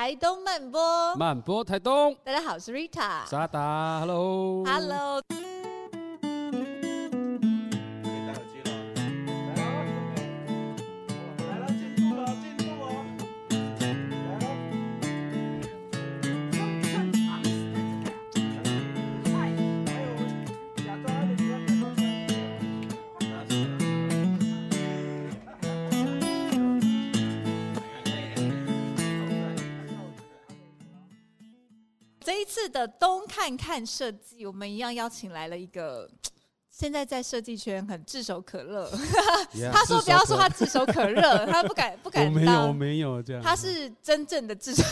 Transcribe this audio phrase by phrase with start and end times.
[0.00, 2.16] 台东慢播，慢播台东。
[2.24, 3.28] 大家好，我是 Rita。
[3.28, 4.64] 沙达，Hello。
[32.70, 36.08] 的东看看设计，我们一样邀请来了一个
[36.70, 38.88] 现在在设计圈很炙手可热。
[39.52, 42.32] Yeah, 他说不要说他炙手可热， 他不敢不敢当。
[42.32, 43.42] 我没有，我没有这样。
[43.42, 44.82] 他是真正的炙手，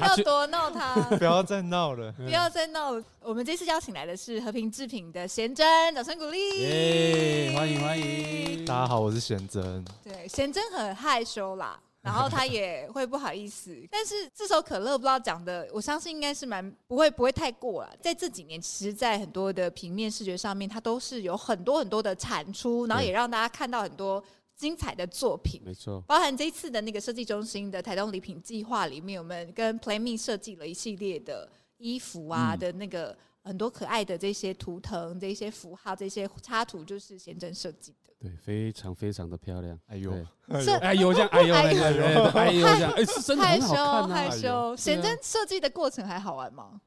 [0.00, 3.02] 要多闹他，不要再闹了，不要再闹了。
[3.22, 6.60] 我们这次邀请来的是和平制品的贤真，掌声鼓励。
[6.60, 9.84] 耶、yeah，欢迎欢迎，大家好，我是贤真。
[10.02, 11.78] 对，贤真很害羞啦。
[12.06, 17.96] 然后他也 会不好意思，但是这首可乐不知道讲的，我相信应该是蛮不会不会太过了。
[18.00, 24.22] 在这几年，其实，在很多的平面视觉上面，它都是有很多很多的产出，然后也让大家看到很多
[24.54, 25.60] 精彩的作品。
[25.64, 38.05] 没错，包含这一次的那个设计中心的台东礼品计划里面，我们跟 Playme 设计了一系列的衣服啊、嗯、的那个很多可爱的这些图腾、这些符号、这些插图，就是贤真设计的。
[38.28, 39.78] 对，非常非常的漂亮。
[39.86, 40.12] 哎呦，
[40.60, 41.82] 是哎呦这样，哎呦哎呦
[42.24, 43.74] 哎呦这样，哎是真的很好
[44.08, 44.28] 看啊。
[44.28, 46.80] 害羞，贤真设计的过程还好玩吗？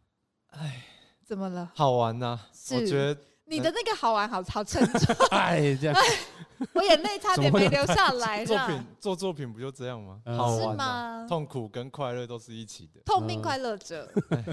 [0.52, 0.84] 哎，
[1.26, 1.72] 怎么了？
[1.76, 2.40] 好玩呐！
[2.72, 5.16] 我觉得你的那个好玩，好好沉重。
[5.32, 5.96] 哎，这样，
[6.74, 8.44] 我眼泪差点没流下来。
[8.46, 10.22] 作品做作品不就这样吗？
[10.38, 11.26] 好玩吗？
[11.30, 13.00] 痛苦跟快乐都是一起的。
[13.06, 14.12] 痛并快乐着。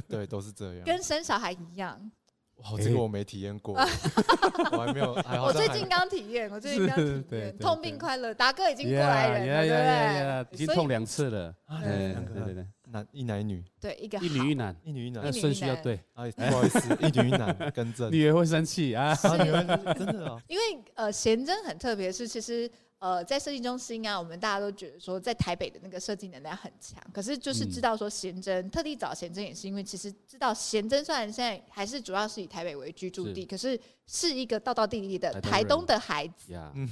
[0.08, 0.84] 对，都是这样。
[0.84, 2.10] 跟生小孩一样。
[2.56, 3.74] 哇，这个我没体验过，
[4.72, 5.12] 我还没有。
[5.44, 8.32] 我最近刚体验，我最近刚体验，痛并快乐。
[8.34, 10.54] 达哥已经过来人了，对不对？
[10.54, 11.54] 已经痛两次了。
[11.82, 16.00] 对对对对，男一男一女，对一个一女一男，一女一男，那顺序要对。
[16.14, 18.10] 哎，不好意思，一女一男更正。
[18.10, 20.40] 女儿会生气啊，女儿真的啊。
[20.48, 20.62] 因为
[20.94, 22.70] 呃，贤真很特别，是其实。
[22.98, 26.98] 呃，在设计中心啊，我们大家都觉得说，在台北的那个设计能量很强。
[27.12, 36.58] 可是就是知道说，贤真、嗯、特地找贤真也是因为，其实知道贤真虽然现在还是主要是以台北为居住地，是可是是一个道道地地的台东的孩子。
[36.74, 36.88] 嗯，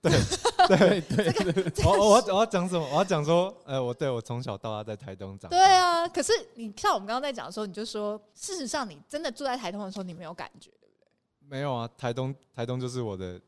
[0.00, 1.84] 对对对。
[1.84, 2.86] 我我我要讲什么？
[2.88, 5.50] 我要讲说，呃，我对我从小到大在台东长。
[5.50, 11.08] 对啊，可是你像我们刚刚在讲的时候，你就说，事实上你真的住在台东的时候，你没有感觉，对不对？
[11.48, 13.40] 没有啊，台东台东就是我的。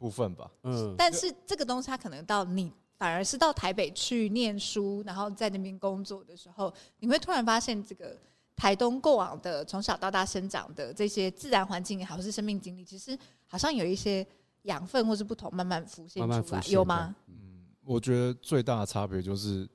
[0.00, 8.16] 部分吧，嗯，但是这个东西它可能到你反而是到台北去念书，然后在那边工作的时候，你会突然发现这个
[8.56, 13.16] 台东过往的从小到大生长的这些自然环境也好，是生命经历，其实
[13.46, 14.26] 好像有一些
[14.62, 17.14] 养分或是不同，慢慢浮现出来，有吗？
[17.28, 19.68] 嗯，我觉得最大的差别就是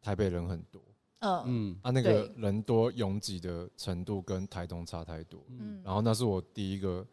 [0.00, 0.82] 台北人很多，
[1.18, 1.42] 嗯。
[1.44, 7.06] 嗯，啊，那个人多拥挤的程度跟台东差太多，嗯，然后那是我第一个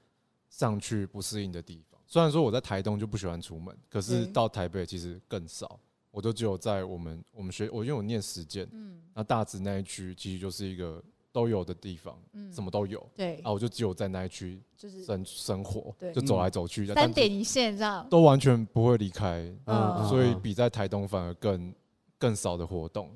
[0.50, 1.95] 上去不适应的地方。
[2.08, 5.80] 虽然说我在台东就不喜欢出门，可是到台北其实更少。
[6.12, 21.76] 我都只有在我们我们学我因为我念实践，嗯，那大直那一区其实就是一个都有的地方，嗯，什么都有，对啊，我就只有在那一区就是生生活，对，就走来走去，三点一线这样，都完全不会离开，嗯，所以比在台东反而更
[22.18, 23.12] 更少的活动。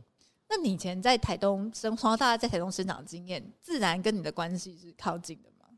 [0.50, 5.70] 那你以前在台东生，从小到大在台东生长的经验，自然跟你的关系是靠近的吗？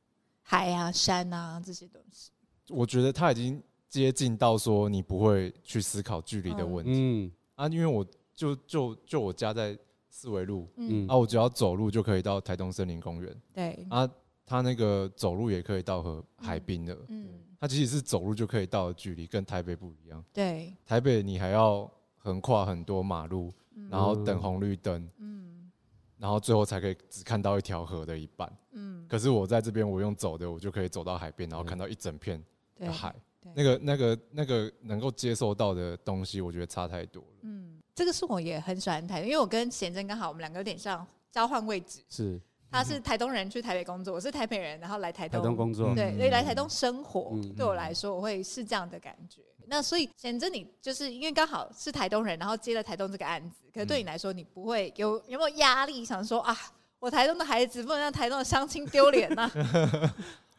[0.41, 2.31] 海啊、山啊这些东西。
[2.71, 7.31] 我觉得他已经接近到说你不会去思考距离的问题，嗯。
[7.55, 9.77] 啊，因为我就就就我家在
[10.09, 11.07] 四维路，嗯。
[11.07, 13.85] 啊，我只要走路就可以到台东森林公园，对。
[13.89, 14.09] 啊，
[14.45, 23.53] 他那个走路也可以到和海滨的，嗯，他其实是走路就可以到的距离，跟台北不一样，对，台北你还要横跨很多马路，
[23.89, 25.71] 然后等红绿灯，嗯，
[26.17, 32.43] 然后最后才可以只看到一条河的一半，嗯，可是我在这边我用走的，我就可以走到海边，然后看到一整片。
[32.91, 33.13] 海，
[33.55, 37.29] 那个、那个、那个能够接受到的东西，我觉得差太多了。
[37.41, 42.01] 嗯，这个是我也很喜欢台东，因为我跟贤珍刚好我们两个有点像交换位置。
[42.09, 42.39] 是，
[42.71, 45.93] 他是台东人去台北工作，我是台北人，然后来台东，台东工作。
[45.93, 49.41] 对，所以来台东生活，对我来说，我会是这样的感觉。
[49.67, 56.03] 那所以贤真，你就是因为刚好是台东人，然后接了台东这个案子，可是对你来说，你不会有有没有压力？
[56.03, 56.57] 想说啊，
[56.99, 59.49] 我台东的孩子不能让台东的相亲丢脸 呐。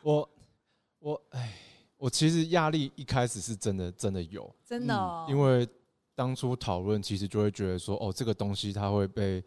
[0.03, 0.29] 我
[0.99, 1.53] 我哎。
[2.03, 5.65] 我其实压力一开始是真的，真的有，真的、哦，因为
[6.17, 9.41] 当初讨论，其实就会觉得说，哦，这个东西它会被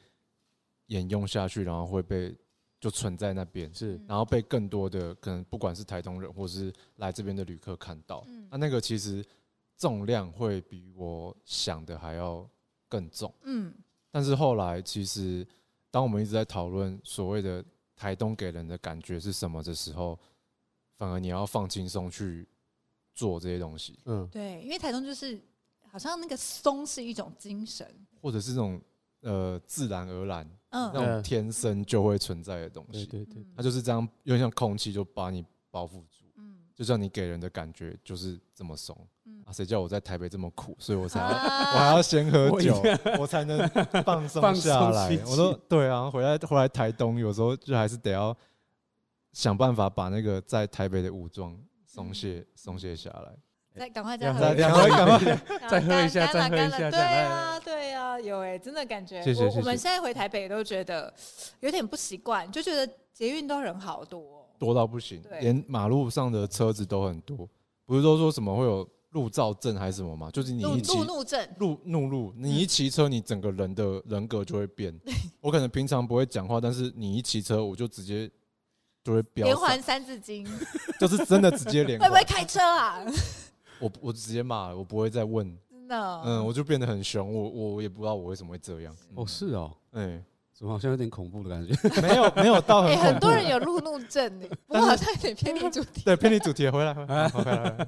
[0.86, 2.34] 沿用下去，然后会被
[2.80, 9.22] 就存在那边，是，然后被更多的可能不管是台东人或是来这边的旅客看到，嗯，那那个其实
[9.78, 12.50] 重量会比我想的还要
[12.88, 13.34] 更重。
[13.44, 13.74] 嗯，
[14.10, 15.46] 但是后来其实，
[15.92, 17.62] 当我们一直在讨论所谓的
[17.98, 20.18] 台东给人的感觉是什么的时候，
[20.98, 22.48] 反而你要放轻松去
[23.14, 24.00] 做这些东西。
[24.06, 25.40] 嗯，对，因为台东就是
[25.90, 27.88] 好像那个松是一种精神，
[28.22, 28.82] 或者是那种
[29.22, 33.06] 呃自然而然，嗯，那种天生就会存在的东西。
[33.06, 36.26] 对对对，它就是这样，有点像空气就把你包覆住。
[36.38, 38.94] 嗯就像你给人的感觉就是这么松，
[39.46, 42.76] 啊，谁叫我在台北这么苦，所以我才要，我还要先喝酒，
[43.18, 43.66] 我才能
[44.04, 45.18] 放松下来。
[45.26, 48.36] 我说对啊，回来回来台东，有时候就还是得要
[49.36, 51.54] 想办法把那个在台北的武装
[51.86, 53.36] 松懈松懈下来。
[53.78, 56.80] 再赶快再喝，赶快赶快再喝一下，再喝一下。
[56.90, 59.22] 对啊，对啊，有哎，真的感觉。
[59.22, 59.60] 谢谢谢谢。
[59.60, 61.14] 我们现在回台北都觉得
[61.60, 64.48] 有点不习惯，就觉得捷运都人好多。
[64.58, 67.46] 多到不行，连马路上的车子都很多。
[67.86, 70.32] 不是都说什么会有路躁症还是什么吗？
[70.32, 74.98] 就是你一骑路怒症，路怒路，你一骑车，你整个人的人格就会变。
[75.42, 78.32] 我可能平常不会讲话，但是你一骑车，我就直接
[79.06, 79.46] 就会飙。
[79.46, 80.46] 连环三字经，
[81.00, 81.98] 就是真的直接连。
[81.98, 83.00] 会不会开车啊？
[83.80, 85.46] 我我直接骂，我不会再问。
[85.70, 87.32] 真的，嗯，我就变得很凶。
[87.32, 88.94] 我我也不知道我为什么会这样。
[89.14, 90.22] 哦，是哦，哎。
[90.58, 91.76] 怎么好像有点恐怖的感觉？
[92.02, 92.98] 没有，没有到很。
[92.98, 96.02] 很多人有路怒症呢，不过好像有点偏离主题。
[96.06, 97.88] 对，偏离主题，回来，回来，回来。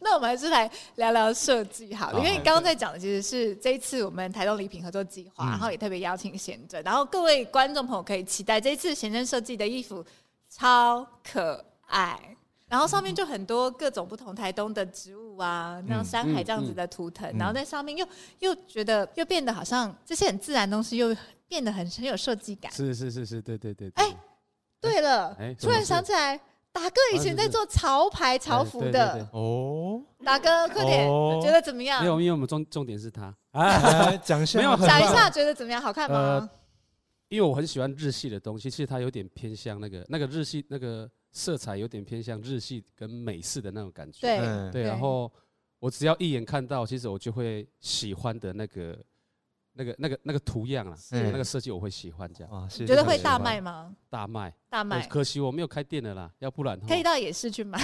[0.00, 10.04] 那我们还是来聊聊设计好了，因为刚刚在讲的其实是这一次我们台东礼品合作计划，然后也特别邀请贤真，然后各位观众朋友可以期待这一次贤真设计的衣服
[10.56, 12.18] 超可爱，
[12.68, 18.06] 然后上面就很多各种不同台东的植物啊，像山海这样子的图腾，然后在上面又
[18.38, 21.14] 又觉得又变得好像这些很自然的东西又。
[21.48, 23.88] 变得很很有设计感，是是是是，对对对。
[23.94, 24.12] 哎，
[24.80, 26.36] 对了，哎，突然想起来，
[26.72, 30.02] 达哥以前在做潮牌潮服的哦。
[30.24, 31.06] 达哥，快点，
[31.40, 32.00] 觉得怎么样？
[32.02, 33.32] 没有，因为我们重重点是他。
[33.52, 35.80] 哎，讲一下， 没有讲一下，觉得怎么样？
[35.80, 36.50] 好看吗？
[37.28, 44.20] 因为我很喜欢日系的东西，其实它有点偏向那个那个日系那个色彩，有点偏向日系跟美式的那种感觉。
[44.20, 45.32] 对对，然后
[45.78, 48.98] 我只要一眼看到，其实我就会喜欢的那个。
[49.78, 52.68] 那个、那个、那个图样啊，那个设计我会喜欢这样。
[52.70, 53.94] 觉得会大卖吗？
[54.08, 55.06] 大卖，大卖。
[55.06, 57.78] 可惜我没有开店的啦，要不然可以到夜市去买。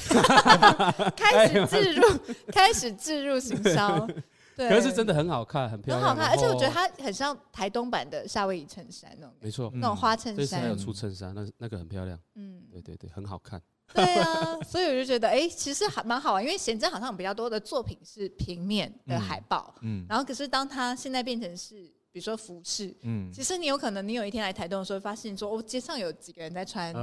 [1.15, 2.03] 开始置入，
[2.51, 4.09] 开始置入行销。
[4.57, 6.31] 对，可是真的很好看，很漂亮，很好看。
[6.31, 9.35] 而且我觉得它很像台东版的夏威夷衬衫那种。
[9.41, 10.37] 没错，那种花衬衫。
[10.37, 12.19] 这次还有出衬衫，那那个很漂亮。
[12.35, 13.61] 嗯，对对对，很好看。
[13.95, 21.75] 对啊， 所以我就觉得，哎、欸，其实还蛮好玩，因为贤真好像比较多的作品是平面的海报，嗯，然后可是当它现在变成是，
[22.11, 26.95] 比如说服饰，嗯，其实你有可能你有一天来台东的时候，发现说，哦，街上有几个人在穿，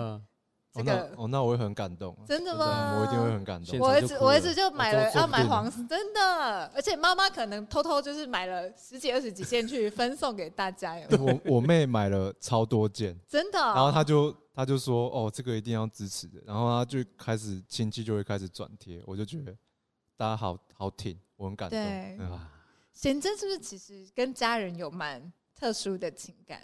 [0.73, 2.97] 这个，哦，那我会很感动，真的吗？
[2.99, 3.79] 我一定会很感动。
[3.79, 10.95] 我儿子，我儿子就买了要买黄色，真的，而且妈妈可能偷偷就是买了十几二十几件去分送给大家。
[11.19, 14.35] 我我妹买了超多件， 真的，然后她就。
[14.59, 19.55] 他就说：“哦，这个一定要支持的。”然后她就开始亲戚就会开始转贴，我就觉得
[20.17, 21.79] 大家好好挺，我很感动。
[21.79, 22.51] 对啊，
[22.91, 26.59] 贤真是不是其实跟家人有蛮特殊的情感？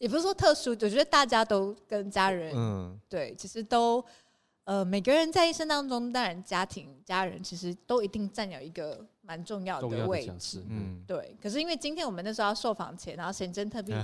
[0.00, 4.02] 也不是说特殊，我觉得大家都跟家人，嗯，对，其实都
[4.64, 10.64] 呃，每个人在一生当中，当然家庭、家人其实都一定占有一个蛮重要的位置。
[10.68, 11.36] 嗯，对。
[11.40, 13.94] 可是因为今天我们那时候要受访前，然后贤真特别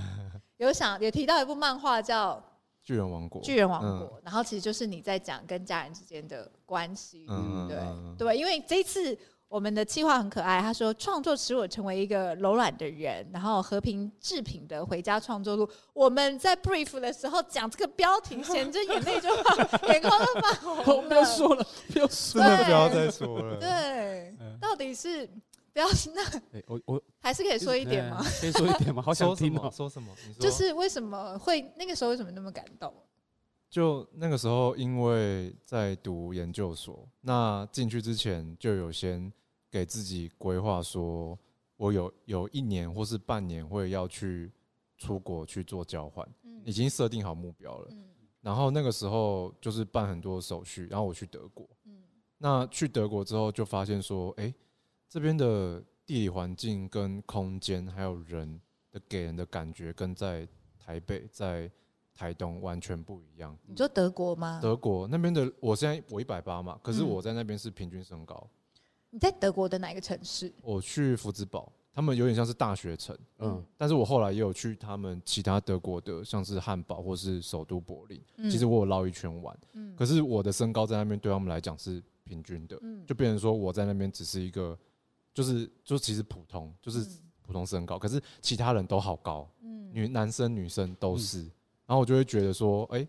[0.59, 2.41] 有想也提到一部漫画叫。
[2.83, 7.67] 巨人王国，巨人王国，嗯、然后其实就是你在讲跟家人之间的关系，嗯、
[8.17, 15.69] 对对，因为这一次我们的企划很可爱，他说创作使我成为一个柔软的人，然后和平制品的回家创作路。
[15.93, 19.57] 我们在 brief 的时候讲这个标题，简直眼泪就放，
[19.89, 21.09] 眼眶都发红了。
[21.09, 23.57] 不要说了，不要说了，真的不要再说了。
[23.59, 25.29] 对，到底是。
[25.73, 28.25] 不要那，我我 还是可以说一点吗？
[28.41, 29.03] 可以说一点吗？
[29.03, 29.71] 好想听吗？
[29.71, 30.11] 说什么？
[30.41, 32.91] 就是为什么会那个时候为什么那么感动？
[33.77, 39.31] 就那个时候，因为在读研究所，那进去之前就有先
[39.71, 41.39] 给自己规划，说
[41.77, 44.51] 我有有一年或是半年会要去
[44.97, 46.27] 出国去做交换，
[46.65, 47.91] 已经设定好目标了。
[48.41, 51.69] 然后那个时候就是办很多手续，然后我去德国。
[52.39, 54.55] 那去德国之后就发现说，哎。
[55.09, 60.47] 这边的地理环境跟空间，还有人的给人的感觉，跟在
[60.81, 61.71] 台北、在
[62.17, 63.57] 台东完全不一样。
[63.67, 64.59] 你说德国吗？
[64.63, 68.49] 德国那边的，我现在我一百八嘛，可是我在那边是平均身高。
[69.11, 70.53] 你在德国的哪个城市？
[70.63, 78.21] 我去福兹堡，他们有点像是大学城，嗯，但是我后来也有去他们其他德国的，像是汉堡或是首都柏林。
[78.51, 84.77] 其实我有绕一圈玩，嗯，可是我的身高在那边对他们来讲是平均的，嗯，就变成说我在那边只是一个。
[85.35, 87.07] 就是就其实普通，就是
[87.43, 91.51] 普通身高，可是其他人都好高，嗯，女男生女生都是，嗯、
[91.87, 93.09] 然后我就会觉得说，哎、欸，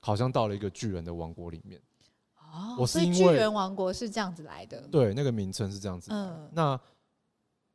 [0.00, 1.80] 好像到了一个巨人的王国里面。
[2.52, 6.10] 哦，我是因为巨人王国是这样子来的，对，那个名称是这样子。
[6.12, 6.78] 嗯，那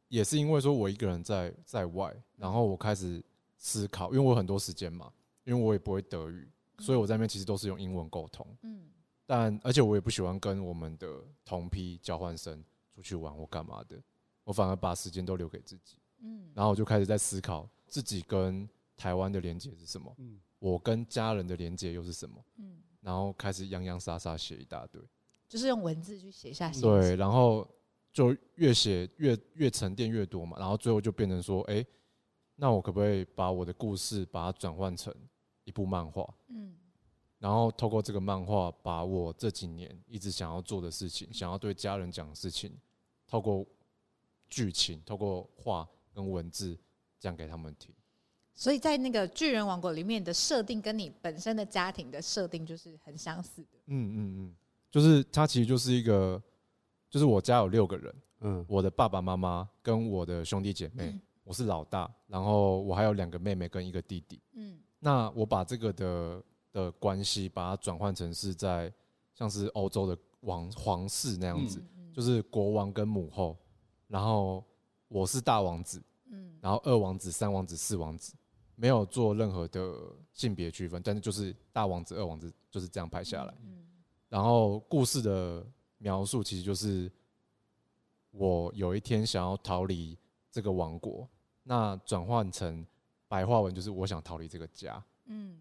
[0.08, 3.24] 也是因为说我一个人在在外，然后我开始
[3.58, 5.12] 思考，因为我有很多时间嘛，
[5.44, 8.46] 因为我也不会德语，所以我在那边其实都是用英文沟通。
[8.62, 8.88] 嗯，
[9.26, 11.08] 但而且我也不喜欢跟我们的
[11.44, 12.64] 同批交换生
[12.94, 14.00] 出去玩或干嘛的，
[14.44, 15.98] 我反而把时间都留给自己。
[16.20, 22.82] 嗯，然后我就开始在思考自己跟台湾的连接是什么，嗯，我跟家人的连接又是什么，嗯。
[23.00, 25.02] 然后开始洋洋洒洒写一大堆，
[25.48, 26.70] 就是用文字去写下。
[26.72, 27.66] 对，然后
[28.12, 31.86] 就越写越越沉淀越多嘛，然后最后就变成说，哎，
[32.56, 35.14] 那我可不可以把我的故事把它转换成
[35.64, 36.28] 一部漫画？
[36.48, 36.76] 嗯，
[37.38, 42.76] 然后透过这个漫画，把我这几年一直想要做的事情，想要对家人讲的事情，
[43.26, 43.66] 透过
[44.50, 46.78] 剧情，透过画跟文字
[47.20, 47.94] 讲给他们听。
[48.58, 53.78] 所以在那个巨人王国里面的设定，跟你本身的家庭的设定就是很相似的。
[53.86, 54.56] 嗯嗯嗯，
[54.90, 56.42] 就是它其实就是一个，
[57.08, 64.42] 就是我家有六个人，嗯，我的爸爸妈妈跟我的兄弟姐妹，嗯、我是老大，然后我还有两个妹妹跟一个弟弟。
[64.54, 68.92] 嗯，那我把这个的的关系，把它转换成是在
[69.36, 73.56] 像是欧洲的王皇室那样子，嗯、就是国王跟母后，
[74.08, 74.64] 然后
[75.10, 78.34] 我是大王子，嗯，然后二王子、三王子、四王子。
[78.80, 79.92] 没有做任何的
[80.34, 83.54] 性别区分，但是就是大王子、二王子就是这样拍下来。
[84.30, 85.66] 然后故事的
[85.98, 87.12] 描述其实就是
[88.30, 90.16] 我有一天想要逃离
[90.52, 91.28] 这个王国，
[91.64, 92.86] 那转换成
[93.28, 95.04] 白话文就是我想逃离这个家。
[95.26, 95.58] 嗯，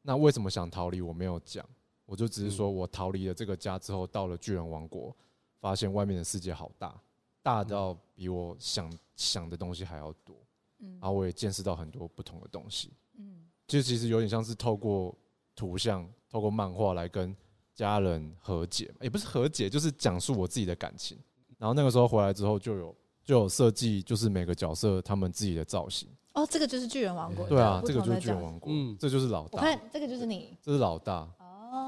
[0.00, 1.00] 那为什么想逃离？
[1.00, 1.68] 我没有讲，
[2.06, 5.12] 我就只是说我逃离了这个家之后，到了巨人王国，
[5.58, 6.94] 发现外面的世界好大，
[7.42, 10.36] 大到比我想想的东西还要多。
[11.00, 15.16] 然后我也见识到很多不同的东西，嗯，就其实有点像是透过
[15.54, 17.34] 图像、透过漫画来跟
[17.74, 21.18] 家人和解，也不是和解，就是讲述我自己的感情。
[21.58, 26.08] 然后那个时候回来之后，就有就有设计，就是每个角色他们自己的造型。
[26.34, 27.46] 哦，这个就是巨人王国。
[27.46, 28.72] 对啊，这个就是巨人王国。
[28.72, 29.58] 嗯，这就是老大。
[29.58, 31.28] 我看这个就是你，这是老大。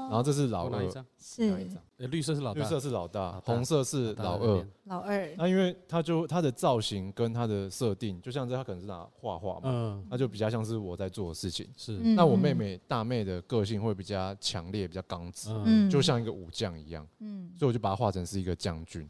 [0.09, 1.55] 然后这是老二，是。
[1.97, 5.33] 绿色是老大，绿色是老大，红色是老二，老二。
[5.37, 11.65] 那因为他就他的造型跟他的设定，就像这他可能是拿画画嘛，嗯，那就比较像是我在做的事情。
[11.77, 19.09] 是，那我妹妹大妹的个性会比较强烈，比较刚直，嗯，就像一个武将一样，嗯，所以我就把它画成是一个将军。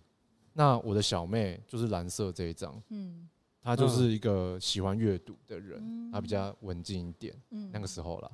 [0.53, 3.27] 那我的小妹就是蓝色这一张，嗯，
[3.63, 8.29] 她就是一个喜欢阅读的人，她比较文静一点，嗯，那个时候啦。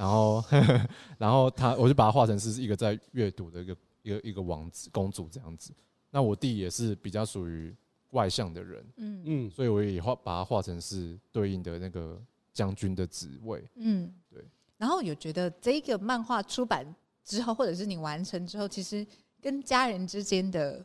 [0.00, 0.42] 然后，
[1.18, 5.74] 然后他，我就把他画成是一个在阅读的一个一个一个王子公主这样子。
[6.10, 7.76] 那我弟也是比较属于
[8.12, 12.18] 外向的人，嗯嗯，所以我也画把他画成是对应的那个
[12.50, 14.42] 将军的职位，嗯，对。
[14.78, 16.82] 然后有觉得这个漫画出版
[17.22, 19.06] 之后，或者是你完成之后，其实
[19.38, 20.82] 跟家人之间的，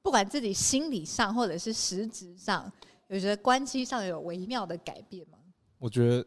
[0.00, 2.72] 不管自己心理上或者是实质上，
[3.08, 5.36] 有觉得关系上有微妙的改变吗？
[5.78, 6.26] 我觉得。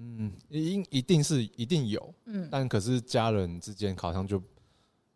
[0.00, 4.40] 嗯，一一定是一定有，嗯，但可是家人之间好像就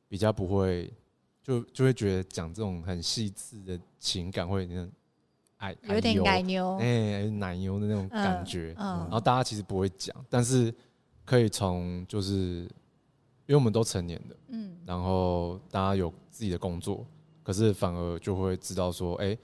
[0.09, 0.93] 比较不会，
[1.41, 4.93] 就就会觉得讲这种很细致的情感会有点
[5.59, 10.75] 爱有点奶牛，哎、欸，奶牛的那种感觉，嗯，嗯，然后大家其实不会讲，但是
[11.25, 12.35] 可以从就是
[13.47, 17.07] 因为我们都成年的，嗯，然后大家有自己的工作，
[17.45, 19.39] 可是反而就会知道说，哎、欸，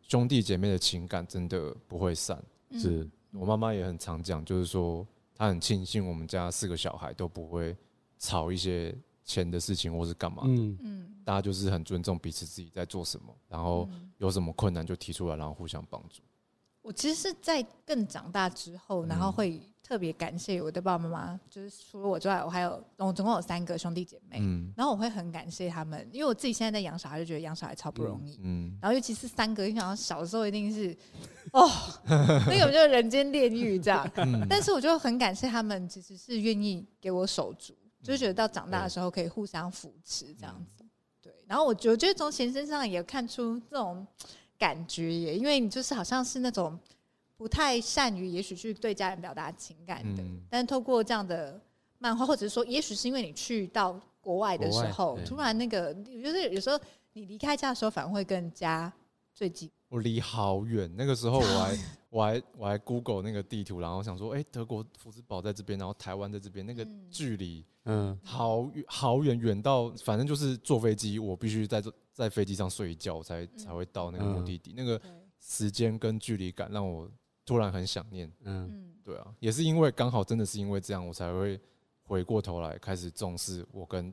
[0.00, 3.10] 兄弟姐妹的情感真的不会散，嗯、是。
[3.32, 7.76] 我妈妈也很常讲，就是说她很庆幸我们家四个小孩都不会
[8.18, 8.94] 吵一些
[9.24, 10.48] 钱的事情或是干嘛的，
[10.82, 16.22] 嗯，大家就是很尊重彼此自己在做什么，然后有什么困难就提出来，然后互相帮助。
[16.80, 30.94] 我其实是在更长大之后，然后会特别感谢我的爸爸妈妈，就是除了我之外，我还有我总共有三个兄弟姐妹，嗯，然后我会很感谢他们，因为我自己现在在养小孩，就觉得养小孩超不容易，嗯，然后尤其是三个，你想到小时候一定是
[31.54, 31.66] 哦，
[32.06, 34.06] 那个就是人间炼狱这样，
[34.46, 40.84] 但是我就很感谢他们，其实是愿意给我手足，就是觉得到长大的时候可以互相扶持这样子，
[41.22, 44.06] 对，然后我觉得从贤身上也看出这种。
[44.58, 46.76] 感觉也，因为你就是好像是那种
[47.38, 51.58] 不太善于，也许去对家人表达情感的，嗯、但是透过这样的
[51.98, 56.78] 漫画，或者是说，也许是因为你去到国外的时候，突然那个，就是有时候
[57.14, 58.92] 你离开家的时候，反而会更加
[59.32, 59.70] 最近。
[59.88, 61.78] 我离好远，那个时候我还
[62.10, 71.90] 我还我还 Google 那个地图，然后想说，哎、欸，德国福斯堡在这边，然后台湾在这边，那个距离，嗯，好远好远，远到反正就是坐飞机，我必须在这。
[72.18, 75.00] 在飞机上睡一觉才才会到那个目的地，嗯、那个
[75.38, 77.08] 时间跟距离感让我
[77.48, 78.30] 突然很想念。
[78.42, 81.58] 嗯，对啊，也是因为刚好真的是因为这样，我才会
[82.02, 84.12] 回过头来开始重视我跟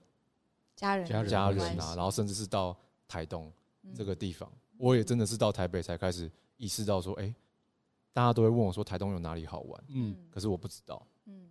[0.76, 2.78] 家人、家人啊，然后甚至是到
[3.08, 3.52] 台东
[3.94, 7.34] 这个地方，我也真的是到台北才开始意识到说，哎，
[8.14, 11.50] 大家都会问我说台东有哪里好玩，嗯，可是我不知道，嗯，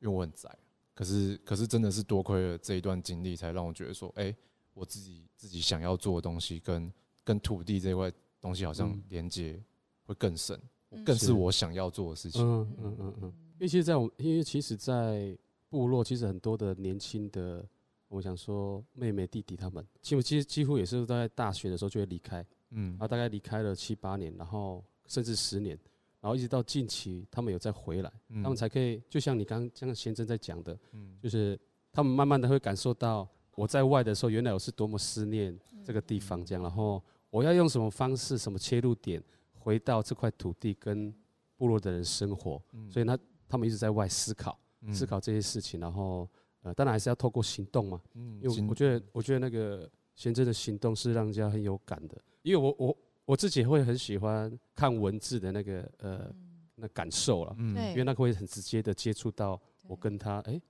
[0.00, 0.50] 因为我很宅。
[0.92, 4.36] 可是，可是真的是多亏了这一段经历，才让我觉得说，哎，
[4.74, 6.92] 我自己自己想要做的东西，跟
[7.24, 9.58] 跟土地这块东西好像连接
[10.04, 10.60] 会更深，
[11.04, 12.42] 更是我想要做的事情。
[12.42, 13.32] 嗯嗯嗯嗯。
[13.58, 15.36] 因为其实，在我因为其实，在
[15.68, 17.64] 部落，其实很多的年轻的，
[18.08, 25.78] 我想说妹妹弟弟他们，其实其实几乎也是在大学的时候就会离开，嗯，然后大概离开了七八年，然后甚至十年。
[26.22, 31.58] 然后一直到近期，他们有再回来，他们才可以，就像你刚刚像先生在讲的，嗯就是
[31.90, 39.22] 他们慢慢的会感受到我在外的时候，原来我是多么思念这个地方，这样，然后我要用什么方式、什么切入点，
[39.60, 41.14] 回到这块土地跟
[41.56, 43.16] 部落的人生活，所以呢，
[43.48, 44.58] 他们一直在外思考，
[44.92, 46.28] 思考这些事情，然后
[46.62, 52.96] 呃，当然还是要透过行动嘛，因为我觉得，我觉得那个贤真的行动是让人家很有感的，因为我我。
[53.26, 56.34] 我自己会很喜欢看文字的那个呃
[56.74, 60.60] 那感受了，嗯，因为那个会很直接的接触到我跟他，哎，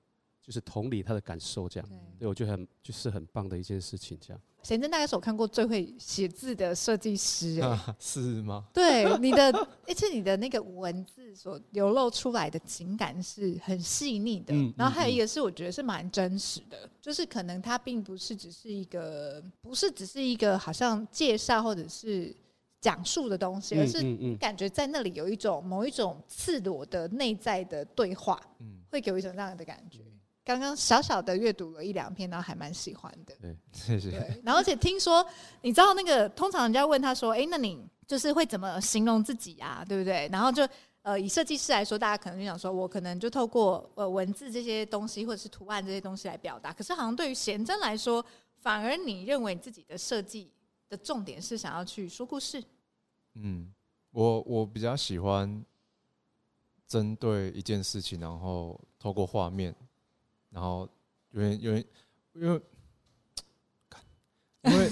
[0.43, 4.41] 就是同理他的感受这样，对，我觉得很就是很棒的一件事情这样。
[4.63, 8.67] 贤真大概是我看过最会写字的设计师，哎，是吗？
[8.75, 9.51] 对，你的
[9.87, 22.35] 而且你的那个文字所流露出来的情感是很细腻的，嗯然后还有一个是我觉得是蛮真实的，就是可能它并不是只是一个，不是只是一个好像介绍或者是。
[22.83, 24.01] 讲述的东西，而是
[24.37, 29.99] 感觉在那里有一种某一种赤裸的内在的对话，嗯会给我一种那样的感觉。
[30.51, 33.35] 刚刚小小的阅读了一两篇，然后还蛮喜欢的。
[33.41, 34.11] 对， 谢谢。
[34.11, 35.25] 对，然后而且听说，
[35.63, 39.85] 你知道那个通常人家问他说：“哎，那你就是会怎么形容自己啊？
[39.89, 40.69] 对不对？”然后就
[41.03, 46.73] 呃，以设计师来说，大家可能就想说，我可能就透过呃文字这些东西，或者是图案这些东西来表达。
[46.73, 48.25] 可是好像对于贤真来说，
[48.59, 50.51] 反而你认为你自己的设计。
[50.91, 52.61] 的重点是想要去说故事。
[53.35, 53.73] 嗯，
[54.11, 55.65] 我我比较喜欢
[56.85, 59.73] 针对一件事情，然后透过画面，
[60.51, 60.89] 然后
[61.33, 61.87] 因为 因为
[62.35, 62.61] 因为
[64.63, 64.91] 因为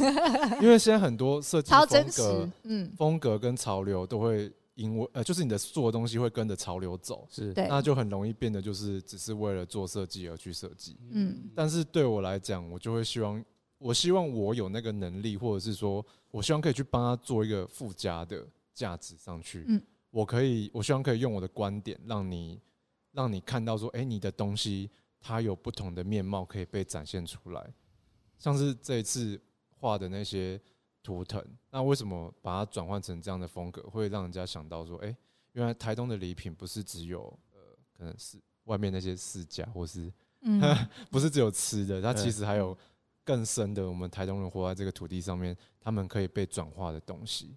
[0.62, 10.96] 因为现在很多设计风格，嗯，风格跟潮流都会因为呃，就是你的做的东西会跟着潮流走，是，那就很容易变得就是只是为了做设计而去设计。
[11.10, 13.44] 嗯，但是对我来讲，我就会希望。
[13.80, 18.44] 我希望我有那个能力，或者是说，我希望可以去帮他做一个附加的
[18.74, 19.64] 价值上去。
[19.68, 22.60] 嗯，我可以，我希望可以用我的观点，让你，
[23.12, 27.72] 让你看到说，哎，你的东西它有不同的面貌可以被展现出来。
[28.38, 30.60] 像是这一次画的那些
[31.02, 35.16] 图腾，那为什么把它转换成这样的风格，会让人家想到说，哎，
[35.52, 37.58] 原来台东的礼品不是只有呃，
[37.92, 40.60] 可能是外面那些市价，或是，嗯，
[41.10, 42.76] 不是只有吃的，它其实还有。
[43.24, 47.54] 更深的，我们台东人活在这个土地上面，他们可以被转化的东西，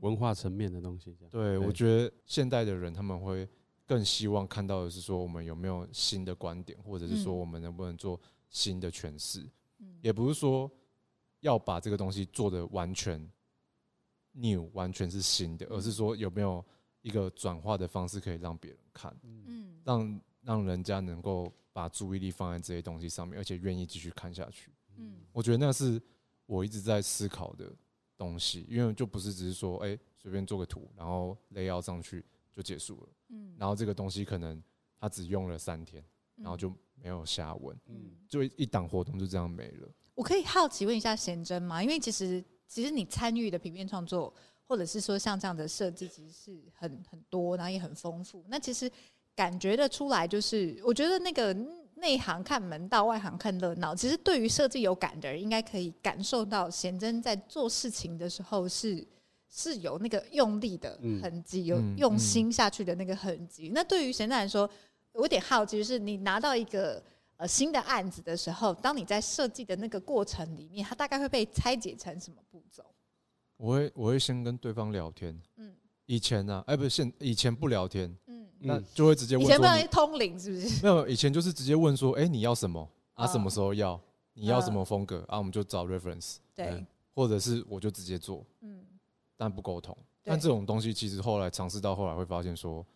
[0.00, 1.14] 文化层面的东西。
[1.30, 3.46] 对，我觉得现代的人他们会
[3.92, 9.46] 更希望看到的是说，我们有没有新的观点，或者是说我们能不能做新的诠释。
[9.80, 9.98] 嗯。
[10.00, 10.70] 也不是说
[11.40, 13.30] 要把这个东西做的完全
[14.32, 16.64] new，完全是新的，而是说有没有
[17.02, 24.72] 一个转化的方式可以让别人看，嗯，让让人家能够把注意力放在这些东西上面，而且愿意继续看下去。
[24.96, 26.00] 嗯，我觉得那是
[26.46, 27.70] 我一直在思考的
[28.16, 33.08] 东西，因为就不是只是说，哎，随便做个图，然后 layout 上去就结束了。
[33.28, 34.62] 嗯，然后这个东西可能
[35.00, 36.04] 他只用了三天，
[36.36, 37.76] 然后就没有下文。
[37.86, 39.88] 嗯，就一档活动就这样没了。
[40.14, 41.82] 我可以好奇问一下贤真吗？
[41.82, 44.32] 因为其实其实你参与的平面创作，
[44.66, 48.44] 或者是说像这样的设计，其实是很很多，然后也很丰富。
[48.48, 48.90] 那其实
[49.34, 51.56] 感觉得出来，就是我觉得那个。
[51.96, 53.94] 内行看门道，外行看热闹。
[53.94, 59.06] 其实对于设计有感的人，应该可以感受到贤真在做事情的时候是
[59.54, 63.70] 是有那个用力的痕迹，有用心下去的那个痕迹。
[63.74, 64.68] 那对于现在来说，
[65.12, 67.00] 我有点好奇，就是你拿到一个
[67.36, 72.82] 呃新的案子的时候，当你在设计的那个过程里面，它大概会被拆解成什么步骤？
[73.58, 75.38] 我会我会先跟对方聊天。
[75.56, 75.74] 嗯，
[76.06, 78.10] 以前呢，哎，不是现以前不聊天。
[78.26, 80.82] 嗯那就会直接问，以前不能通灵是不是？
[80.84, 83.26] 没有，以前就是直接问说，哎，你要什么啊？
[83.26, 84.00] 什么时候要？
[84.34, 85.36] 你要什么风格啊？
[85.36, 88.82] 我们就找 reference，对，或者是我就直接做，嗯，
[89.42, 89.96] 但不沟通。
[90.22, 92.86] 但这种东西其实后来尝试到后来会发现说，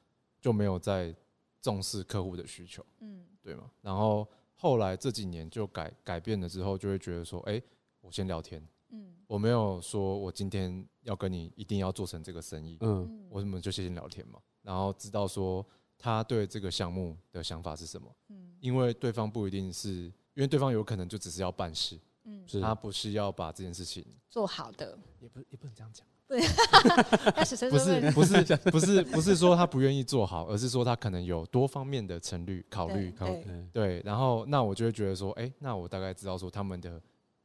[0.41, 1.13] 就没有再
[1.61, 3.69] 重视客户的需求，嗯，对吗？
[3.81, 7.61] 然后后来这几年就改改变了之后，就会觉得说，哎，
[8.01, 15.67] 我先聊天，嗯，我没有说我今天要跟你一定要做成这个生意，嗯，我怎么就先聊天嘛，然后知道说
[15.99, 19.91] 他对这个项目的想法是什么，嗯，因为对方不一定是，
[20.35, 26.07] 因为对方有可能就只是要办事，嗯，他不是要把这件事情做好的，也不也不能这样讲。
[26.29, 26.41] 对，
[27.71, 33.45] 不是不是不是不是说他不愿意做好，而是说他可能有多方面的成虑考虑考虑。
[33.73, 37.01] 对，然后那我就会觉得说，哎，那我大概知道说他们的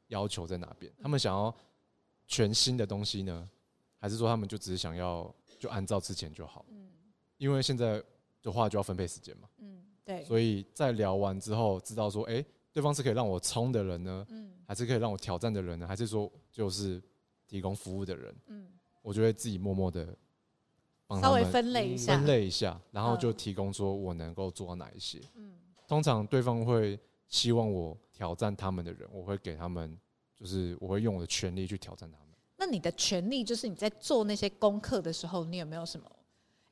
[0.08, 0.92] 要求在哪边。
[1.00, 1.54] 他们想要
[2.28, 3.48] 全新的东西呢，
[4.00, 6.66] 还是说他们就只是想要就按照之前就好？
[6.72, 6.90] 嗯，
[7.38, 8.02] 因为现在
[8.42, 9.48] 的话就要分配时间嘛。
[9.60, 10.26] 嗯，对。
[10.26, 17.00] 所以在聊完之后，知道说，哎，对方是可以让我冲的人呢，嗯，还是可以让我挑战的人呢，还是说就是。
[17.52, 18.66] 提供服务的人，嗯，
[19.02, 20.18] 我就会自己默默的
[21.06, 25.20] 帮他们分类一下，分类一下，然后就提供说我能够做到哪一些。
[25.36, 25.52] 嗯，
[25.86, 30.00] 通常对方会希望我挑战他们的人，我会给他们，
[30.34, 32.28] 就是我会用我的权利去挑战他们。
[32.56, 36.10] 那你的权利就是你在做那些功课的时候，你有没有什么？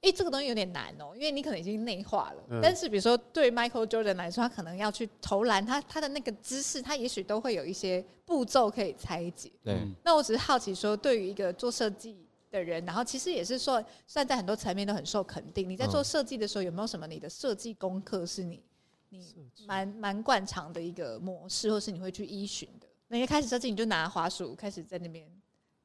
[0.01, 2.43] 诶、欸，这个东西有点难哦，因为你可能已经内化了。
[2.49, 9.51] 嗯、但是比如说对 Michael Jordan 来说，他可能要去投篮，他他的那个姿势，他也许都会有一些步骤可以拆解。
[9.61, 9.77] 对。
[10.03, 15.69] 那我只是好奇说，对于一个做设计的人，然后其实也是说，算在很多层面都很受肯定。
[15.69, 18.63] 你在做设计的时候，有没有什么你的设计功课是你
[19.09, 22.87] 你蛮蛮惯常的一个模式，或是你会去依循的？
[23.09, 25.29] 那一开始设计，你就拿滑鼠开始在那边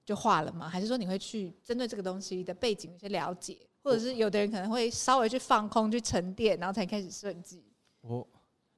[0.05, 0.69] 就画了吗？
[0.69, 3.59] 还是说你会去针对这个东西的背景有些了解？
[3.85, 7.63] 或者是有的人可能会稍微去放空、去沉淀，然后才开始设计。
[8.01, 8.27] 我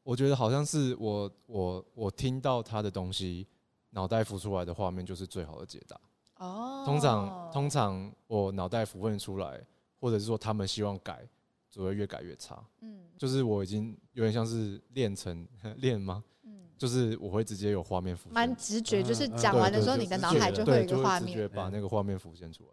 [0.02, 3.46] 我觉得好像是我我我听到他的东西，
[3.90, 6.00] 脑袋浮出来的画面就是最好的解答。
[6.38, 9.64] 哦，通常通常我脑袋浮现出来，
[10.00, 11.24] 或者是说他们希望改，
[11.70, 12.60] 只会越改越差。
[12.80, 15.46] 嗯，就是我已经有点像是练成
[15.78, 16.24] 练吗？
[16.42, 18.32] 嗯，就是我会直接有画面浮现。
[18.34, 22.70] 蛮直觉，就是讲完的时候，你的脑海就会有一个画面，把那个画面浮现出来。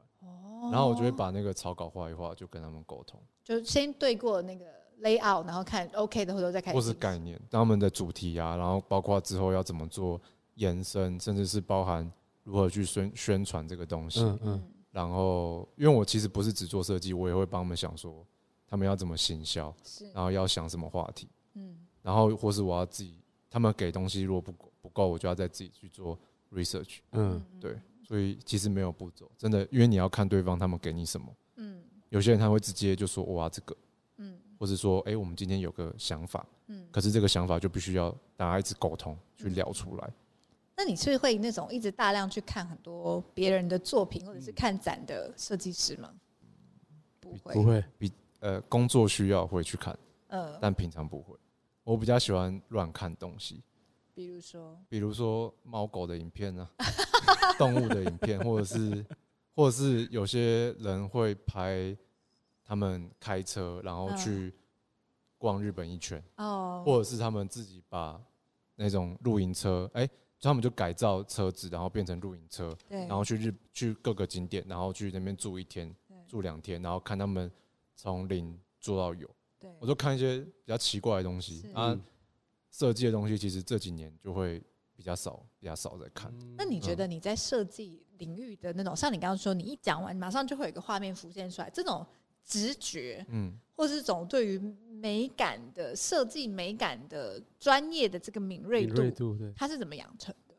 [0.71, 4.65] 然后我就会把那个草稿画一画，就跟他们沟通，就先对过那个
[5.02, 6.76] layout，然后看 OK 的，或者再开始。
[6.76, 10.21] 或是概念，他们的主题啊，然后包括之后要怎么做
[10.56, 12.12] 延伸，甚至是包含
[12.43, 14.21] 如何去宣宣传这个东西。
[14.21, 14.63] 嗯嗯。
[14.91, 18.23] 然后，因为我其实不是只做设计，我也会帮他们想说，
[18.67, 26.15] 他们要怎么行销，是，然后要想什么话题，嗯，然后或是我要自己，他们给东西如果不不够，我就要再自己去做
[26.52, 26.99] research。
[27.13, 27.76] 嗯，对。
[28.13, 31.36] 所以其实没有步骤，真的，因为你要看对方他们给你什么。
[31.56, 33.76] 嗯，有些人他会直接就说哇这个，
[34.17, 40.13] 嗯，或者说哎我们今天有个想法，嗯，可是这个想法就必须要大家一直沟通去聊出来。
[40.78, 46.13] 那你是会那种一直大量去看很多别人的作品，或者是看展的设计师吗？
[47.19, 49.97] 不会，不会，比呃工作需要会去看，
[50.28, 51.36] 呃，但平常不会。
[51.84, 53.63] 我比较喜欢乱看东西。
[54.15, 56.86] 比如说，比如说猫狗的影片呢、啊，
[57.58, 59.06] 动物的影片，或者是，
[59.56, 61.97] 或者是有些人会拍
[62.63, 64.54] 他们开车，然后去
[65.38, 68.21] 逛日本一圈，哦，或者是他们自己把
[68.76, 70.08] 那种露营车，哎，
[70.39, 75.93] 他们就改造车子，然后变成露营车，然后去日去各个景点，然后去那边住一天，
[76.28, 77.52] 住两天，然后看他们
[77.95, 79.28] 从零做到有，
[79.80, 81.67] 我就看一些比较奇怪的东西。
[81.73, 81.99] 啊。
[82.73, 84.59] 设计的东西其实这几年就会
[84.95, 86.33] 比较少，比较少在看。
[86.57, 92.03] 那你觉得你在设计领域的那种，像你刚刚说，你一讲完马上就会有一个画面浮现出来，这种
[92.43, 94.57] 直觉，嗯，或是这种对于
[94.89, 100.55] 美感的设计、美感的专业的这个敏锐度，它是怎么养成的？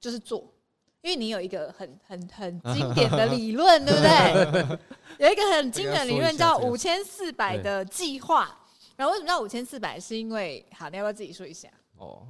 [0.00, 0.52] 就是做，
[1.00, 4.78] 因为你有一个很很很 经典的理论，对不对？
[5.24, 8.65] 有一个很经典的理论叫五千四百的计划。
[8.96, 10.00] 然后为什么叫五千四百？
[10.00, 11.68] 是因为好，你要不要自己说一下？
[11.96, 12.26] 哦，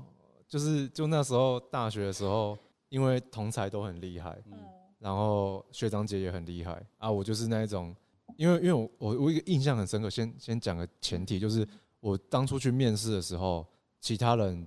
[0.49, 4.59] 就是就那时候大学的时候，因为同才都很厉害，嗯，
[4.99, 7.11] 然后学长姐也很厉害啊。
[7.11, 7.95] 我就是那一种，
[8.37, 10.11] 因为因为我我我一个印象很深刻。
[10.11, 11.67] 先先讲个前提，就是
[12.01, 13.67] 我当初去面试的时候，
[14.01, 14.67] 其他人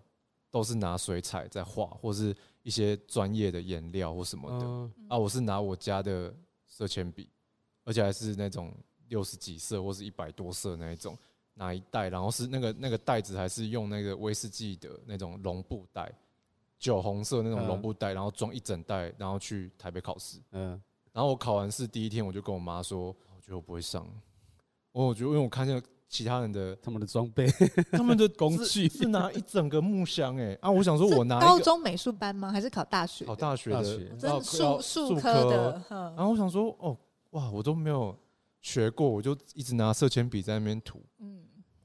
[0.49, 6.33] 都是拿水彩在画，或是一些专业的颜料或什么的，嗯，啊，我是拿我家的
[6.65, 7.29] 色铅笔，
[7.83, 8.73] 而且还是那种
[9.09, 11.17] 六十几色或是一百多色那一种。
[11.59, 16.09] 拿一袋，然后是那个那个袋子还是用那个威士忌的那种绒布袋，
[16.79, 20.39] 酒红色那种绒布袋，然后装一整袋，然后去台北考试。
[20.53, 24.07] 嗯，然后我考完试第一天，我就跟我妈说，我觉得我不会上。
[24.93, 27.45] 我觉得因为我看见其他人的他们的装备，
[27.91, 30.71] 他们的工具是拿一整个木箱哎啊！
[30.71, 32.51] 我想说我拿高中美术班吗？
[32.51, 33.25] 还是考大学？
[33.25, 33.83] 考大学的，
[34.15, 35.83] 真的数数科的。
[35.89, 36.97] 然后我想说哦
[37.31, 38.17] 哇，我都没有
[38.61, 41.01] 学过，我就一直拿色铅笔在那边涂。
[41.19, 41.38] 嗯。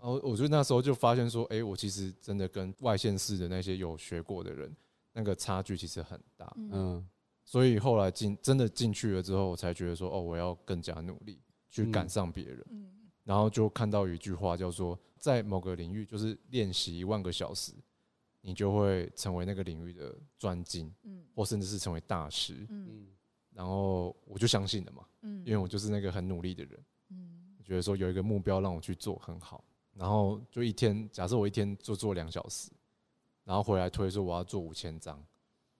[0.04, 4.70] 然后我觉得那时候就发现说，哎，我其实真的跟外县市的那些有学过的人，
[5.14, 6.54] 那个差距其实很大。
[6.58, 7.02] 嗯，
[7.42, 11.40] 所以后来进真的进去了之后，我才觉得说，哦，我要更加努力
[11.70, 12.62] 去赶上别人。
[12.68, 17.72] 嗯，然后就看到有一句话叫做，在某个领域就是练习一万个小时，
[18.42, 23.06] 你就会成为那个领域的专精，嗯，或甚至是成为大师，嗯。
[23.54, 32.70] 然后我就相信了嘛，嗯，因为我就是那个很努力的人，嗯，觉得说有一个目标让我去做很好，然后就一天，假设我一天就做两小时，
[33.44, 35.24] 然后回来推说我要做五千张，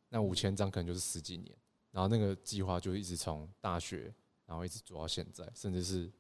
[0.08, 1.56] 那五千张可能就是十几年，
[1.90, 4.14] 然后那个计划就一直从大学，
[4.46, 6.10] 然后一直做到现在，甚至是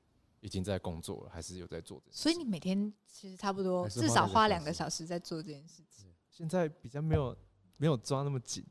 [0.40, 2.02] 已经在工作了，还是有在做。
[2.10, 6.12] 所以你每天其实差不多至少花两个小时在做这件事情。
[6.28, 7.36] 现在比较没有
[7.76, 8.64] 没有抓那么紧，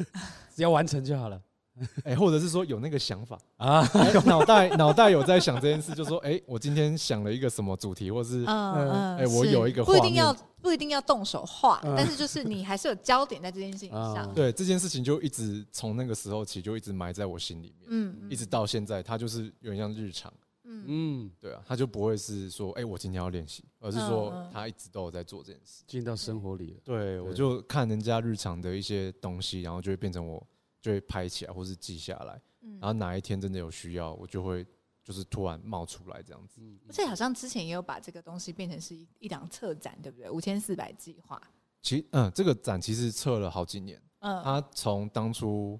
[0.54, 1.42] 只要完成就好了。
[2.04, 3.86] 哎、欸，或者是说有那个想法 啊，
[4.24, 14.32] 脑袋脑袋有在想这件事，就说哎、欸，我今天想了一个什么主题，或是嗯嗯，哎、欸，我有一个，不一定要不一定要动手画，嗯、但是就是你还是有焦点在这件事情上。
[14.34, 20.32] 对，这件事情就一直从那个时候起就一直埋在我心里面，嗯，一直到现在，它就是有点像日常，
[20.64, 26.80] 嗯嗯，对啊，他就不会是说哎、欸，我今天要练习，而是说他一直都有在做这件事，进到生活里了。
[26.82, 30.44] 对，对我就看人家日常的一些东西，然后就会变成我。
[30.86, 32.40] 就会拍起来，或是记下来，
[32.78, 34.64] 然后哪一天真的有需要，我就会
[35.02, 36.60] 就是突然冒出来这样子。
[36.86, 40.30] 而且好像之前也有把这个东西变成是一一档策展，对不对？
[40.30, 41.42] 五千四百计划。
[41.82, 44.00] 其实，嗯，这个展其实策了好几年。
[44.20, 45.78] 嗯，他从当初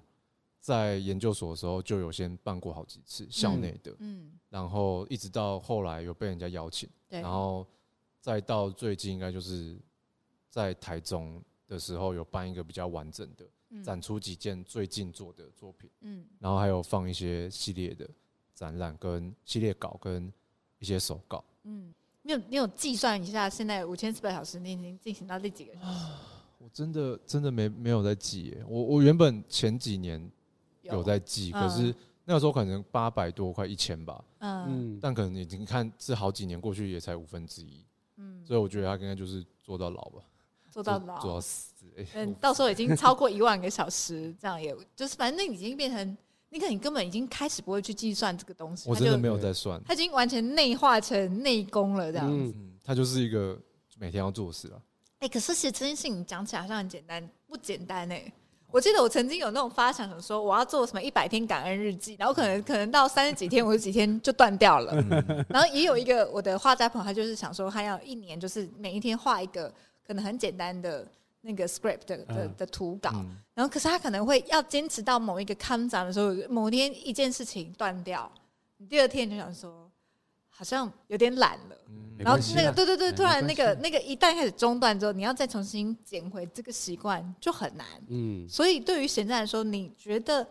[0.59, 7.65] 在研究所的时候就有先办过好几次校内的，嗯，然后一直到后来有被人家邀请，对，然后
[8.19, 9.79] 再到最近应该就是
[10.49, 13.47] 在台中的时候有办一个比较完整的。
[13.83, 18.09] 展出几件最近做的作品，嗯，然后还有放一些系列的
[18.53, 20.31] 展览跟系列稿跟
[20.79, 26.13] 一些手稿，嗯，你有你有计算一下现在五千四百小时你已经进行到第几个小时？
[26.59, 30.19] 我真的真的没没有在记耶，我我原本前几年
[30.81, 31.03] 有。
[31.03, 31.93] 在记，可是
[32.25, 40.21] 那个时候可能八百多快一千吧，嗯，但可能已经看这好几年过去也才五分之一，嗯，所以我觉得他应该就是做到老吧。
[40.71, 41.73] 做到老，做到死。
[42.13, 46.17] 嗯，到时候已经超过一万个小时，这样也就是反正那已经变成，
[46.49, 48.87] 你可能根本已经开始不会去计算这个东西。
[48.87, 52.53] 我真的没有在算，它已经完全内化成内功了，这样子。
[52.55, 53.57] 嗯，它就是一个
[53.97, 54.79] 每天要做的事了。
[55.19, 58.31] 哎，可是其实这件事情讲起来好像很简单，不简单哎。
[58.69, 64.93] 我记得我曾经有那种发想，说我要做什么一百天感恩日记，然后可能可能到三十几天，五十几天就断掉了。
[65.49, 69.73] 然后也有一个我的画家朋友，他就是想说，他要一年就是每一天画一个。
[70.07, 71.05] 可能很简单的
[71.41, 73.11] 那个 script 的的的图稿，
[73.53, 78.31] 然后可是他可能会要坚持到某一个看展的时候，某天一件事情断掉，
[78.77, 79.91] 你第二天就想说
[80.49, 81.77] 好像有点懒了，
[82.17, 87.85] 然后那个对对对，突然那个那个一旦开始中断之后，你要再重新捡回这个习惯就很难。
[88.07, 90.47] 嗯，所以对于现在来说，你觉得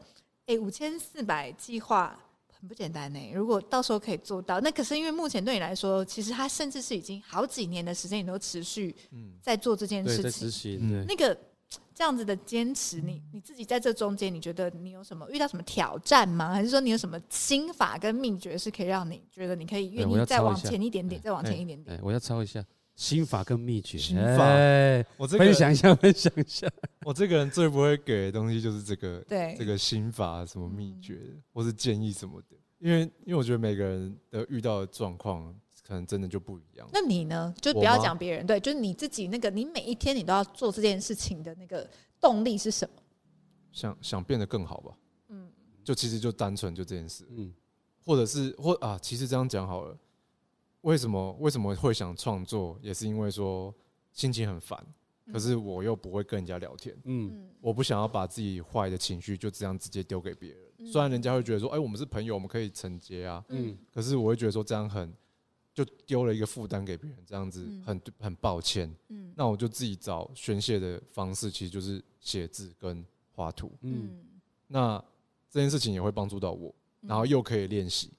[0.46, 2.18] 诶五千四百计划？
[2.66, 3.30] 很不简单呢。
[3.32, 8.92] 如果到时候可以做到，那可是因为目前对你来说，其实它甚至是已经好几年的时间，你都持续
[9.40, 10.80] 在做这件事情。
[10.82, 11.38] 嗯、那个
[11.94, 16.52] 这样子的坚持，你你自己在这中间，你觉得你有什么遇到什么挑战吗？
[16.52, 22.00] 还是说你有什么心法跟秘诀是可以让你觉得你可以愿意再往前一点点，再往前一点点？
[22.02, 22.64] 我要抄一下
[22.96, 23.96] 心法跟秘诀。
[23.96, 24.44] 心法，
[25.16, 26.66] 我分享一下，分享一下。
[27.04, 31.20] 我这个人最不会给的东西就是这个，对，这个心法什么秘诀，
[31.52, 32.56] 或是建议什么的。
[32.78, 35.54] 因为，因为我觉得每个人的遇到的状况
[35.86, 36.88] 可能真的就不一样。
[36.92, 37.54] 那你呢？
[37.60, 41.88] 就不要讲别人，对，就是你自己那个，你每一天你都要做这件事情的那个
[42.20, 43.02] 动力是什么？
[43.72, 44.98] 想想变得更好吧。
[45.28, 45.50] 嗯，
[45.84, 47.26] 就其实就单纯就这件事。
[47.30, 47.52] 嗯，
[48.04, 49.96] 或者是或啊，其实这样讲好了。
[50.86, 52.78] 为什么为什么会想创作？
[52.80, 53.74] 也是因为说
[54.12, 54.80] 心情很烦，
[55.32, 56.96] 可是我又不会跟人家聊天。
[57.02, 60.86] 嗯，我不想要把自己坏的情绪就这样直接丢给别人。
[60.86, 65.12] 虽然人家会觉得说，哎，我们是朋友，我们可以承接啊，嗯，可是我会觉得说这样很，
[65.74, 74.20] 就丢了一个负担给别人，这样子很很抱歉，嗯，那我就自己找宣泄的方式，其实就是写字跟画图，嗯，
[74.68, 75.04] 那
[75.50, 78.12] 这件事情也会帮助到我，然后又可以练习，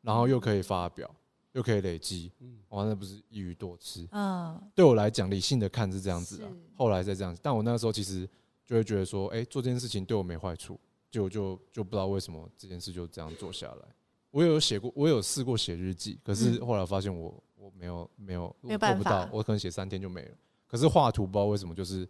[0.00, 1.12] 然后又可以发表，
[1.54, 8.28] 又可以累积，嗯，哇，那不是一鱼多吃，嗯，对我来讲，理性的看是这样子啊，后来再这样子，但我那个时候其实
[8.64, 10.78] 就会觉得说，哎，做这件事情对我没坏处。
[11.10, 13.86] 就就就不知道为什么这件事就这样做下来。
[14.32, 20.34] 我有写过，我有试过写日记，可是后来发现我我没有没有做不到，我可能写三天就没了。
[20.66, 22.04] 可是画图不知道为什么就是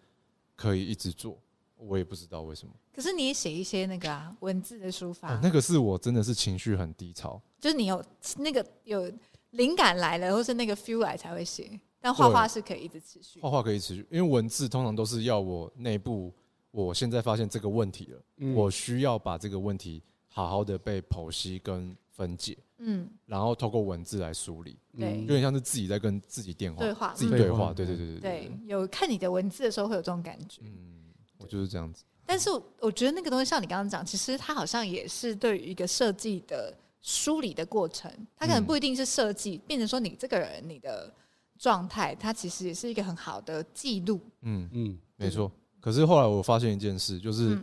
[0.57, 1.39] 可以一直做，
[1.77, 2.73] 我也不知道为什么。
[2.95, 8.03] 可是你也写一些那个啊文字的书法，那个是我真的是情绪很低潮，就是你有
[8.39, 9.13] 那个有
[9.55, 11.81] 灵感来了，或是那个 feel 来才会写。
[12.01, 16.33] 但画画是可以一直持续，画画可以持续，因为文字通常都是要我内部。
[16.71, 26.81] 我现在发现这个问题了，嗯、我需要把这个问题好好的被剖析跟分解，嗯，然后透过文字来梳理，对，有点像是自己在跟自己电话。
[26.81, 32.03] 对话，自己对话，对对对对对，有看你的文字的时候会有这种感觉，嗯，我就是这样子。
[32.27, 41.13] 但是我觉得那个东西像你刚刚讲，其实它好像也是对于一个设计的梳理的过程，它可能不一定是设计，变成说你这个人你的
[41.59, 44.19] 状态，它其实也是一个很好的记录。
[44.41, 45.53] 嗯嗯，没错。
[45.81, 47.59] 可是后来我发现一件事，就是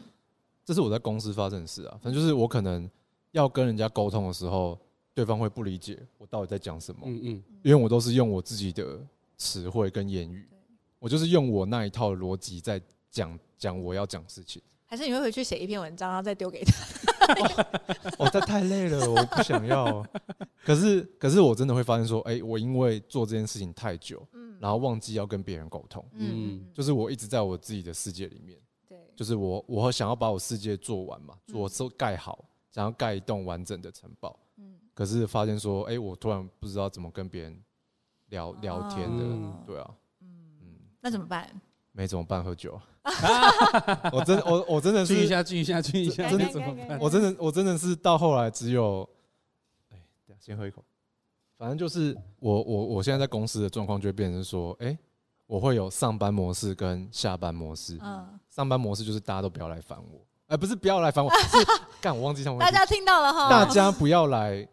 [0.63, 2.87] 这是我在公司发生的事啊，反正就是我可能
[3.31, 4.77] 要跟人家沟通的时候，
[5.13, 7.01] 对方会不理解我到底在讲什么。
[7.05, 8.99] 嗯嗯，因为我都是用我自己的
[9.37, 10.47] 词汇跟言语，
[10.99, 13.37] 我就是用我那一套逻辑在讲。
[13.61, 17.10] 讲我要讲事情，还是你会回去写一篇文章，然后再丢给他？
[18.19, 20.05] 哦，这太累了，我不想要。
[20.63, 37.59] 可是，可是我真的会发现说，哎，我因为做这件事情太久，嗯，然后忘记要跟别人沟通，嗯，就是我一直在我自己的世界里面，对，就是我，我想要把我世界做完嘛，做都盖好，想要盖一栋完整的城堡，嗯，可是发现说，哎，我突然不知道怎么跟别人
[38.27, 40.27] 聊聊天的，对啊，嗯，
[41.01, 41.49] 那怎么办？
[41.91, 42.79] 没怎么办，喝酒。
[44.13, 46.99] 我真我我真的是聚一下聚一下聚一下，真的怎么办？
[46.99, 49.07] 我真的我真的是到后来只有，
[49.89, 49.97] 哎，
[50.39, 50.83] 先喝一口。
[51.57, 54.97] 反正就是我我我现在在公司的状况就会变成说，哎，
[55.47, 57.97] 我会有上班模式跟下班模式。
[58.01, 61.57] 嗯，上班模式就是大家都不要来烦我，哎，不是不要来烦我，是
[62.01, 62.59] 干我忘记他们。
[62.59, 64.67] 大家听到了哈，大家不要来。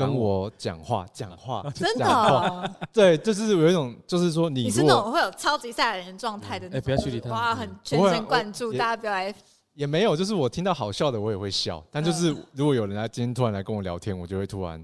[0.00, 9.34] 跟我讲话， 讲话，真的，对，就是有一种，就是说你，你是那种会有超级赛亚人状态的，哎，不要去理他，哇，很全神贯注，大家不要来，
[9.74, 14.82] 也没有，就是我听到好笑的，我也会笑，但就是如果有人来今天突然来跟我聊天，我就会突然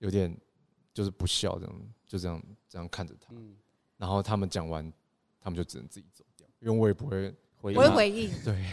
[0.00, 0.36] 有点
[0.92, 1.74] 就是不笑，这样
[2.06, 3.32] 就这样这样看着他，
[3.96, 4.92] 然后他们讲完，
[5.40, 8.64] 他们就只能自己走掉，因为我也不会回应，不会回应， 对，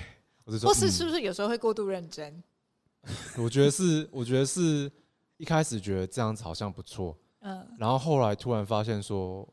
[0.43, 2.43] 我是说，或是是不是有时候会过度认真？
[3.37, 4.91] 我觉得是，我觉得是。
[5.43, 9.45] 一开始觉得这样子好像不错，嗯，然后后来突然发现说，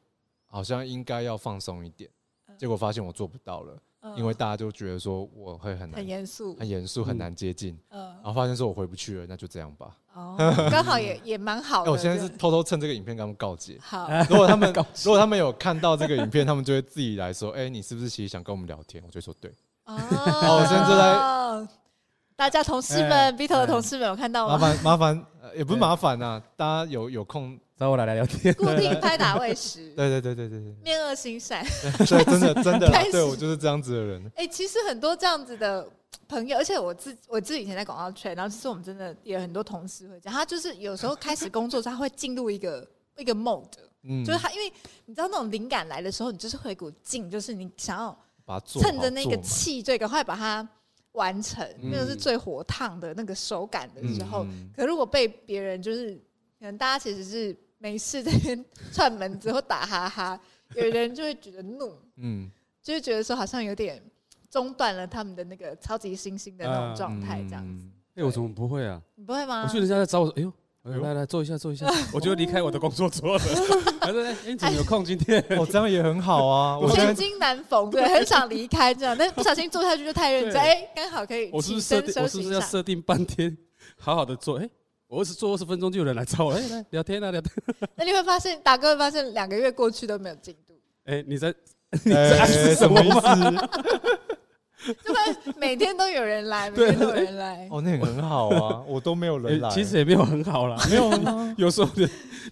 [0.47, 2.09] 好像应该要放松一点，
[2.57, 3.77] 结果发现我做不到了，
[4.17, 9.97] 因为大家就觉得说我会很难很严肃，很严肃，很难接近，嗯，然后发现说我回不去了，那就这样吧。
[10.15, 10.37] 哦，
[10.71, 11.91] 刚好也 也蛮好的。
[11.91, 13.77] 我现在是偷偷趁这个影片跟他们告解。
[13.83, 14.73] 好，如果他们
[15.03, 19.03] 如果他们有看到这个影片，他们就会自己来说，哎，你是不是其实想跟我们聊天？
[19.05, 19.53] 我就说对。
[19.87, 21.81] 哦， 我现在就在。
[22.41, 24.57] 大家同事们，Vito 的同事们有看到吗？
[24.57, 28.53] 麻烦麻烦，也不是麻烦呐，大家有有空找我来聊聊天。
[28.55, 31.65] 固定 拍打喂食，对对对对对对，面恶心善，
[31.99, 34.31] 对，真的真的， 对我就是这样子的人。
[34.37, 35.89] 哎，其实很多这样子的
[36.29, 42.87] 朋友，而且我自我自己以前在广告圈，然后其实我们真的也有很多同事会讲，他就是有时候开始工作，他会进入一个
[43.17, 43.67] 一个 mode，
[44.03, 44.73] 嗯，就是他因为
[45.07, 48.17] 你知道那种灵感来的时候，你就是会有一股劲，就是你想要
[48.65, 50.69] 趁着那个气，最，赶快把它。
[51.13, 54.45] 完成，那个是最火烫的那个手感的时候。
[54.45, 56.15] 嗯、可如果被别人就是，
[56.59, 60.41] 可能大家其实是没事在那边串门子或打哈哈，
[60.77, 62.51] 有人就会觉得怒，嗯，
[62.83, 64.03] 就会觉得说好像有点
[64.51, 67.85] 中断了他们的那个超级星星的那种状态，这样子。
[68.15, 69.01] 哎，我怎么不会啊？
[69.15, 69.63] 你不会吗？
[69.63, 70.53] 我去人家在找我说，
[70.85, 71.01] 哎呦。
[71.03, 73.45] 来来坐一下，坐一下， 我就离开我的工作桌了。
[74.01, 75.45] 他说：“哎，你怎么有空今天？
[75.59, 80.61] 哦这样也很好啊。”千金难逢，对，很想离开这样，但是不小心坐下去就太认真。
[80.61, 81.51] 哎，刚好可以。
[81.53, 82.23] 我是不是设定？
[82.23, 83.57] 我是不是要设定半天，
[83.99, 84.59] 好好的坐？
[84.59, 84.69] 哎，
[85.07, 87.53] 我是坐二十分钟就有人来找我，哎，来聊天啊，聊天。
[87.97, 90.75] 那你会发现，大哥会发现两个月过去都没有进度。
[91.05, 91.55] 哎，你在
[92.05, 93.69] 你在暗示什么意思？
[95.05, 97.69] 就会每天都有人来，每天都有人来。
[97.71, 99.71] 哦，那也很好啊， 我都没有人来。
[99.71, 101.55] 其实也没有很好啦， 没有啊。
[101.59, 101.91] 有时候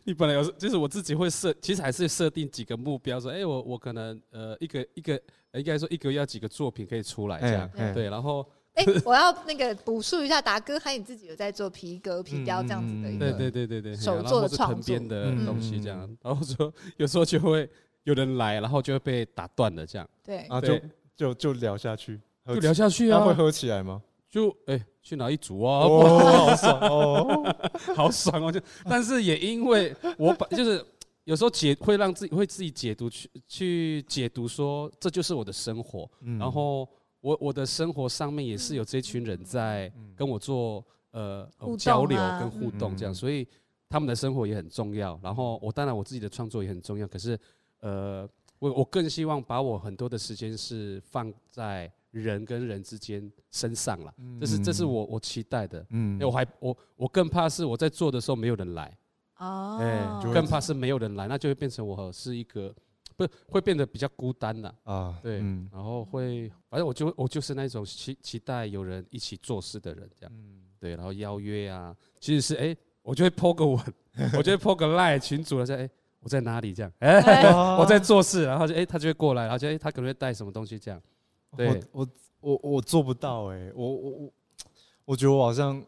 [0.05, 5.21] 你本来有时就是我自己会设，其实还是设定几个目标，说，哎，我我可能呃一个一个
[5.55, 7.71] 应该说一个月要几个作品可以出来这样。
[7.95, 16.01] 对，然后哎，我要那个补述一下，达哥还有你自己有在做皮革、皮雕这样子的一个，对对对对对，手做的创作的东西这样。
[16.23, 17.69] 然后说有时候就会
[18.05, 20.09] 有人来，然后就会被打断的这样。
[20.25, 20.79] 对啊，就
[21.19, 22.19] 就就聊下去。
[22.47, 23.23] 就聊下去啊？
[23.23, 24.01] 会喝起来吗？
[24.31, 25.81] 就哎、欸，去哪一组啊？
[25.81, 27.57] 哦，好爽哦，
[27.97, 28.53] 好爽哦！
[28.53, 30.85] 就但是也因为我把就是
[31.25, 36.89] 有时候解会让自己会自己解读去去解读说这就是我的生活，嗯、然后
[37.21, 41.47] 我我的生活上面也是有这群人在跟我做呃
[41.79, 43.47] 交流跟互动这样，所以
[43.89, 45.19] 他们的生活也很重要。
[45.23, 47.39] 然后我当然我自己的创作也很重要，可是
[47.81, 48.29] 呃
[48.59, 51.93] 我我更希望把我很多的时间是放在。
[52.11, 55.87] 人跟人之间身上了，这是这是我我期待的。
[55.91, 58.97] 嗯，我还我我更怕是我在做的时候没有人来。
[59.37, 62.75] 哦，哎，更怕是没有人来，那就会变成我是一个
[63.15, 65.37] 不是会变得比较孤单呐啊，对，
[65.71, 70.33] 然后会，反正我就我就是那种期期待有人一起做事的人，这样，
[70.81, 73.79] 对，然后邀约啊，其实是哎，我就会 po 个文，
[74.35, 75.89] 我就会 po 个 line 群主了，说哎
[76.21, 76.73] 我在哪里？
[76.75, 81.01] 这样， 哎 我在做事，然后就哎他就会过来，然后就哎他可能会带什么东西这样，
[81.57, 82.07] 对，我
[82.41, 84.33] 我我做不到哎，我我我
[85.05, 85.83] 我觉得我好像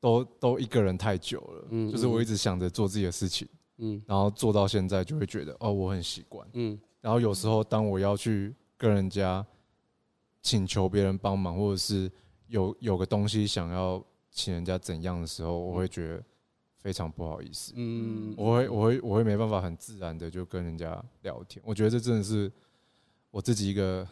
[0.00, 3.48] 都都一个人太久了，嗯，就是我一直想着做自己的事情。
[3.82, 6.46] 嗯，然后做到现在就会觉得哦，我很习惯。
[6.52, 9.42] 嗯，然后有时候当我要去跟人家
[10.42, 12.10] 请求别人帮忙，或者是
[12.48, 16.22] 有有个东西想要请人家怎样的时候，我会觉得
[16.80, 17.72] 非常不好意思。
[17.76, 21.62] 嗯，我会我会我会没办法很自然的就跟人家聊天。
[21.64, 22.50] 我觉得这真的是
[23.30, 24.06] 我自己一个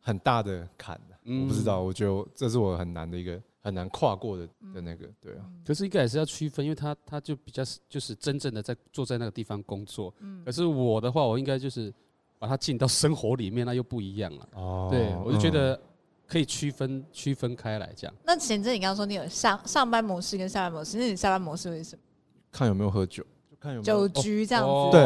[0.00, 1.00] 很大的坎。
[1.24, 3.40] 我不知道，我觉得这是我很难的一个。
[3.64, 4.44] 很难跨过的
[4.74, 5.48] 的那个，对啊。
[5.64, 10.12] 可是应该还是要区分，因为他他就比较就是真正的在坐在那个地方工作。
[10.18, 10.42] 嗯。
[10.44, 11.94] 可是我的话，我应该就是
[12.40, 14.48] 把它进到生活里面，那又不一样了。
[14.54, 14.88] 哦。
[14.90, 15.80] 对，我就觉得
[16.32, 18.14] 可以区分区分开来这样。
[18.24, 22.02] 那贤正，你刚刚说你有上上班模式跟下班模式，那你下班模式为什么？
[22.50, 24.96] 看有没有喝酒，就看有没有酒局这样子。
[24.96, 25.02] 对。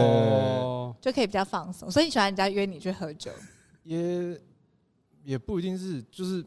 [1.00, 3.32] 就可以比较放松，所以你喜欢人家约你去喝酒？
[3.82, 4.40] 也
[5.24, 6.44] 也不一定是，就是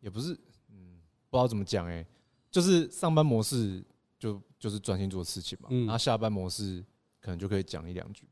[0.00, 0.32] 也不是。
[0.70, 2.04] 嗯不知道怎么讲哎，
[2.50, 3.84] 就是上班模式
[4.18, 6.82] 就就是专心做事情嘛，然后下班模式
[7.20, 8.24] 可能就可以讲一两句，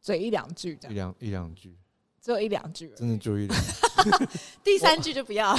[0.00, 1.76] 嘴一两句这样，一两一两句，
[2.24, 5.54] 只有一两句，真的就一两句， 第三句就不要，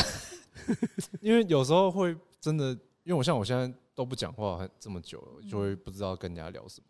[1.22, 2.72] 因为有时候会真的，
[3.04, 6.88] 因为我像我现在都不讲话这么久了，就会不知道跟人家聊什么。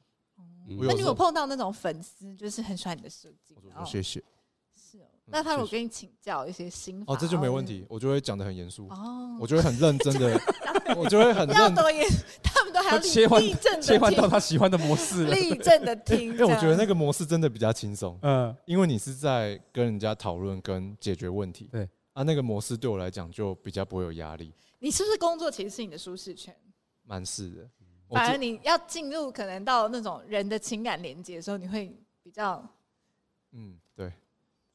[0.88, 3.54] 那你有碰到那种粉丝，就是很喜欢你的设计？
[3.54, 4.24] 我说谢谢。
[5.28, 10.40] 那他如果跟你请教一些心法哦，这就没问题，我就会讲的很严肃哦，我就会很认真的，
[10.96, 11.76] 我就会很认真。
[12.44, 13.42] 他们都还要切换
[13.82, 16.32] 切换到他喜欢的模式，立正的听。
[16.34, 24.54] 因为我觉得那个模式真的比较轻松，嗯，因为你是在跟人家讨论跟解决问题，对啊，那个模式对我来讲就比较不会有压力。
[24.80, 26.56] 你是不是工作其实是你的舒适圈？
[27.04, 27.70] 蛮是的，
[28.10, 32.64] 反而你要进入可能到那种人的情感连接的时候，你会比较，
[33.54, 33.85] 嗯，对。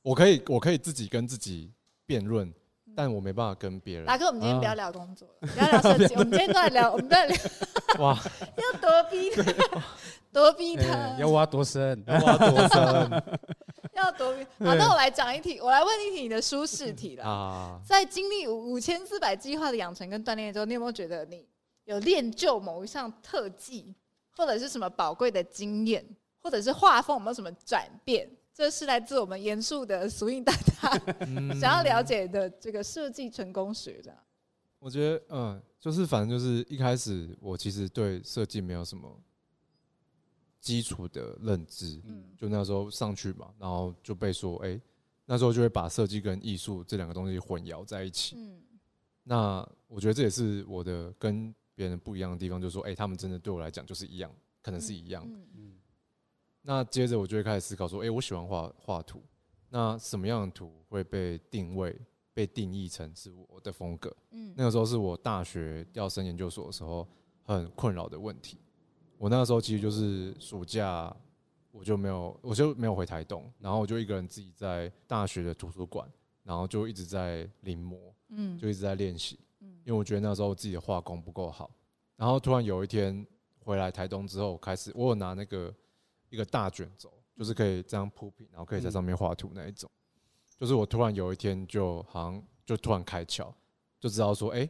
[0.02, 1.72] 我可以，我可以自己跟自己
[2.06, 2.52] 辩论，
[2.96, 4.06] 但我没办法跟别人。
[4.06, 7.36] 大哥，我们今天不要聊工作了，不要聊设计， 我们今天都在聊，我们在聊。
[7.98, 8.18] 哇！
[8.56, 9.82] 要躲避他，
[10.32, 12.02] 多逼他，要挖多深？
[12.06, 13.22] 要挖多深？
[13.94, 14.42] 要躲避？
[14.64, 17.24] 好，那我来讲一题，我来问一题你的舒适题了。
[17.24, 21.46] 啊，在经历五五千四百计划的养成跟锻炼之后，你有没有觉得你
[21.84, 23.94] 有练就某一项特技，
[24.36, 26.02] 或者是什么宝贵的经验，
[26.40, 28.30] 或者是画风有没有什么转变？
[28.60, 30.98] 这是来自我们严肃的俗印大大
[31.54, 34.14] 想要了解的这个设计成功学的。
[34.78, 39.18] 我觉得，嗯，就是反正就是一开始我其实对设计没有什么
[40.60, 44.78] 基础的认知，嗯，就那时候上去嘛，然后就被说，哎，
[45.24, 48.36] 那时候就会把设计跟艺术这两个东西混淆在一起。
[48.36, 48.60] 嗯，
[49.22, 54.30] 那我觉得这也是我的跟别人不一样的地方，就是说，哎，他们真的对我来讲就是一样，
[54.60, 55.38] 可能是一样的。
[55.54, 55.79] 嗯。
[56.62, 59.22] 那接着我就会开始思考说，诶，我喜欢画画图，
[59.70, 61.98] 那什么样的图会被定位、
[62.34, 64.14] 被定义成是我的风格？
[64.32, 67.08] 嗯，那个时候是我大学要升研究所的时候
[67.42, 68.58] 很困扰的问题。
[69.16, 71.14] 我那个时候其实就是暑假，
[71.70, 76.06] 我就没有，我就没有回台东，然后我就一个人自己在大学的图书馆，
[76.42, 77.96] 然后就一直在临摹，
[78.28, 81.70] 嗯，就一直在练习，嗯，因为我觉得那时候自己的画工不够好。
[82.16, 83.26] 然后突然有一天
[83.60, 85.74] 回来台东之后，开始我有拿那个。
[86.30, 89.90] 一个大卷轴，就是可以这样铺平，然后可以在上面画图那一种。
[90.58, 93.52] 就是我突然有一天就好像就突然开窍，
[93.98, 94.68] 就知道说，哎，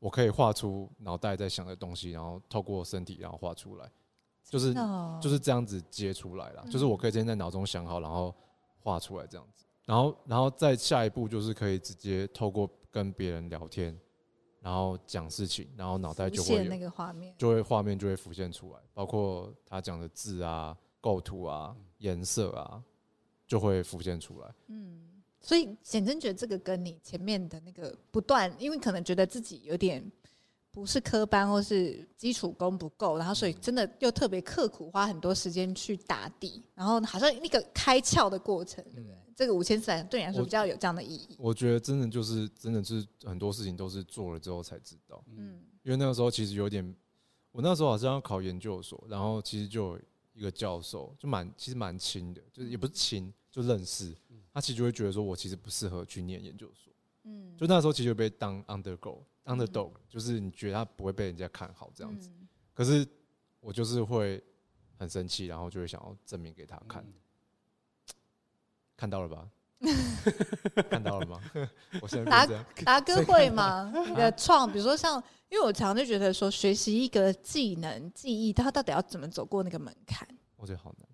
[0.00, 3.88] 我可以画出脑袋在想的东西，然后透过身体然后画出来，
[4.44, 4.74] 就是
[5.22, 6.66] 就是这样子接出来了。
[6.68, 8.34] 就是我可以先在脑中想好，然后
[8.80, 9.64] 画出来这样子。
[9.84, 13.96] 然后然后再下一步就是可以直接透过跟别人聊天，
[14.60, 20.76] 然后讲事情，然后脑袋就会那个画面，就会画面就会浮现出来，包括他讲的字啊。
[21.00, 22.82] 构图啊，颜色啊，
[23.46, 24.54] 就会浮现出来。
[24.66, 25.00] 嗯，
[25.40, 30.04] 所以显真觉得这个跟你前面的那个不断，因为可能觉得自己有点
[30.70, 39.14] 不是科班或是基础功不够，然后所以真的又特别刻苦，花很多时间去打底，然后好像那个开窍的过程，对不对？
[39.14, 41.36] 嗯，这个五千四百对你来说比较有这样的意义。
[41.38, 45.24] 我，我觉得真的就是真的是很多事情都是做了之后才知道。
[45.36, 46.94] 嗯，因为那个时候其实有点，
[47.52, 49.98] 我那时候好像要考研究所，然后其实就。
[50.38, 54.14] 一个教授就蛮其实蛮亲的，就是也不是亲，就认识。
[54.54, 56.92] 他其实就会觉得说，我其实不适合去念研究所。
[57.24, 62.30] 嗯，就那时候其实就被当 undergo underdog，就是你觉得他不会被人家看好这样子。
[62.72, 63.04] 可是
[63.58, 64.40] 我就是会
[64.96, 67.04] 很生气，然后就会想要证明给他看。
[68.96, 69.50] 看到了吧？
[70.90, 71.40] 看到了吗？
[72.02, 72.46] 我现在达
[72.84, 73.92] 达哥会吗？
[74.08, 80.26] 你的创，比如说像，因为我常常就觉得说，学习一个技能、技艺，它到底要怎么走过那个门槛？
[80.56, 81.08] 我觉得好难。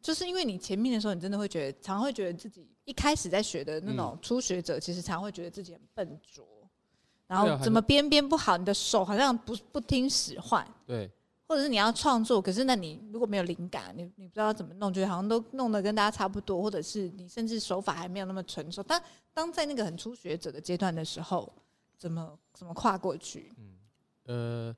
[0.00, 6.46] 就是因为你前面的时候，你真的会觉得，常常会觉得自己一开始在学的那种初学者，其实常常会觉得自己很笨拙，
[7.26, 10.66] 然后怎么编编不好，你的手好像不不听使唤。
[10.86, 11.10] 对。
[11.50, 18.80] 或者是你要创作，可是那你如果没有灵感，你你不知道怎么弄，觉得好像都弄得跟大家差不多，或者是你甚至手法还没有那么成熟。
[18.84, 19.02] 但
[19.34, 21.52] 当在那个很初学者的阶段的时候，
[21.98, 23.52] 怎么怎么跨过去？
[23.58, 23.74] 嗯，
[24.26, 24.76] 呃，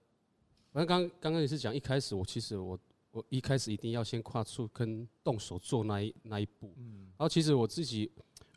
[0.73, 2.79] 反正刚刚刚也是讲，一开始我其实我
[3.11, 6.73] 我一开始一定要先跨出跟动手做那一那一步。
[6.79, 8.11] 嗯，然后其实我自己。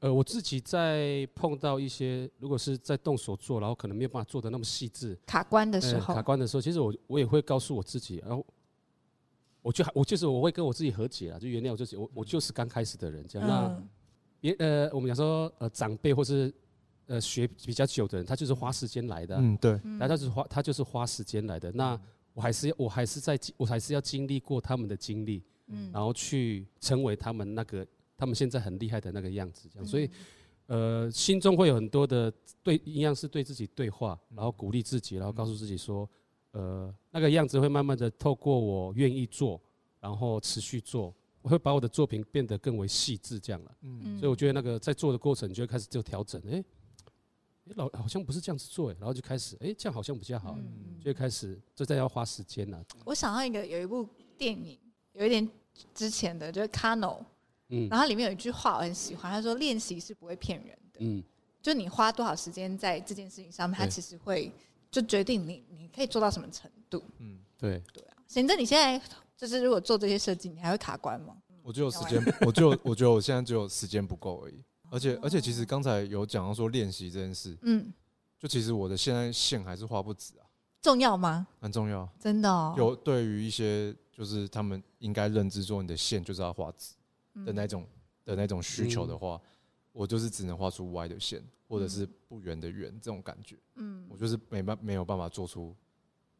[0.05, 8.45] 呃，我自己在碰到一些，如果是在动手做，然后可能没有办法做的那么细致，卡关的时候，卡关的时候，其实我我也会告诉我自己，然后
[9.63, 13.47] 我就我就是我会跟我自己和解了，就原谅我自己，我我就是刚开始的人这样。
[13.47, 13.83] 那
[14.39, 16.53] 别呃，我们讲说呃长辈或是
[17.07, 21.71] 呃学比较久的人，他就是花时间来的，嗯对，那他就是花他就是花时间来的。
[21.71, 21.99] 那
[22.35, 27.83] 我还是我还是在我还是要经历过他们的经历，嗯，然后去成为他们那个。
[28.17, 30.09] 他们现在很厉害的那个样子，这样，所以，
[30.67, 32.31] 呃，心中会有很多的
[32.63, 36.09] 对，一样是对自己对话，然后鼓励自己，然后告诉自己说，
[36.51, 39.61] 呃，那个样子会慢慢的透过我愿意做，
[39.99, 43.77] 然后持续做，我会把我的作品变得更为细致，这样了。
[43.81, 46.63] 嗯，所以我觉得那个在做的过程，就会开始就调整，哎，
[47.67, 50.57] 哎，老好像不是这样子做，哎，然后就开始，哎，这样好像比较好，
[50.99, 52.83] 就会开始，这再要花时间了。
[53.03, 54.07] 我想到一个，有一部
[54.37, 54.79] 电影，
[55.13, 55.47] 有一点
[55.93, 57.19] 之前的，就是《Kano》。
[57.75, 61.21] 嗯，然后里面有一句话我很喜欢，他说：“练习是不会骗人的。”嗯，
[61.61, 64.51] 就你花多少时间在这件事情上面，它其实会
[64.89, 67.03] 就决定你你可以做到什么程度。
[67.19, 68.15] 嗯，对对啊。
[68.27, 68.99] 贤正你现在
[69.37, 71.35] 就是如果做这些设计，你还会卡关吗？
[71.61, 74.63] 我就有时间，我就我觉得我现在只有时间不够而已。
[74.91, 77.91] 而且而且，其实刚才有讲到说练习这件事，嗯，
[78.39, 80.45] 就其实我的现在线还是画不直啊。
[80.81, 81.47] 重要吗？
[81.59, 82.75] 很重要，真的哦。
[82.77, 86.93] 有对于一些就是他们应该认知说你的线就是要画直。
[87.43, 87.85] 的那种
[88.23, 89.41] 的那种需求的话，
[89.91, 93.57] 我就是只能画出歪的线，或者是不圆的圆这种感觉。
[93.75, 95.75] 嗯，我就是没办没有办法做出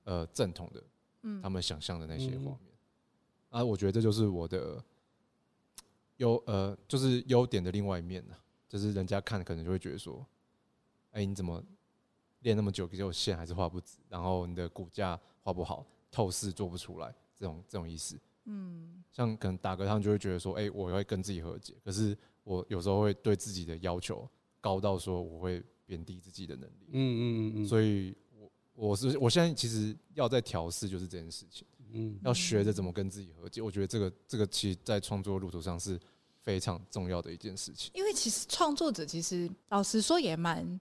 [0.04, 0.84] 呃正统的，
[1.24, 2.72] 嗯他们想象的那些画面。
[3.50, 4.84] 啊，我觉得这就是我的
[6.18, 8.36] 优呃，就是优点的另外一面呢，
[8.68, 10.26] 就是人家看可能就会觉得说，
[11.12, 11.64] 哎，你怎么
[12.42, 18.20] 练那么久，结果线还是画不直，然后你的骨架画不好，透视做不出来，这种这种意思。
[18.46, 21.76] 嗯，像可能大哥他们就会觉得说，哎、欸，我会跟自己和解。
[21.84, 24.28] 可是我有时候会对自己的要求
[24.62, 26.90] 高到说，我会贬低自己的能力。
[26.92, 27.66] 嗯嗯嗯嗯。
[27.68, 31.68] 所以我我是我现在其实要在调试，就是这件事情。
[31.92, 32.20] 嗯。
[32.24, 33.62] 要学着怎么跟自己和解。
[33.62, 36.00] 我觉得这个这个其实在创作路途上是
[36.44, 37.92] 非常重要的一件事情。
[37.94, 40.80] 因为其实创作者其实老实说也蛮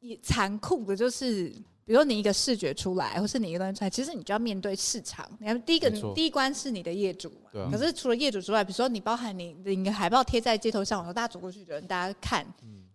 [0.00, 1.52] 也残酷的，就是。
[1.84, 5.26] 比如说你一个视觉出来，或是你一个东西出来，其实你就要面对市场。
[5.40, 12.46] 你看第一个第一关是你的业主嘛，可是除了业主之外，比如说你包含你你海报贴在街头上，我说大家走过去觉得，大家看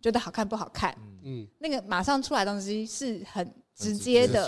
[0.02, 4.46] 觉得好看不好看，嗯，那个马上出来的东西是很直接的，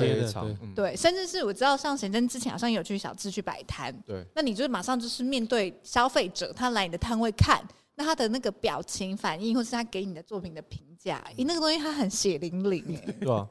[0.73, 7.61] 对，甚至是我知道像贤真之前好像有去小智去摆摊，对，那你就是马上就是面对消费者，他来你的摊位看，
[7.95, 13.47] 那他的那个表情反应，或是他给你的作品的评价，你那个东西他很血淋淋哎，对吧？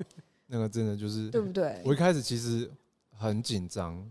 [0.51, 1.81] 那个真的就是对不对？
[1.85, 2.69] 我一开始其实
[3.15, 4.03] 很紧张，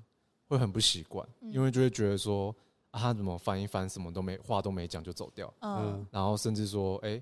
[0.47, 2.55] 会很不习惯，因为就会觉得说
[2.91, 7.21] 啊，他怎么翻一翻，什么都没话都没讲就走掉，嗯，然后甚至说，哎，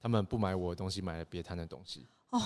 [0.00, 2.40] 他们不买我的东西，买了别摊的东西，哦，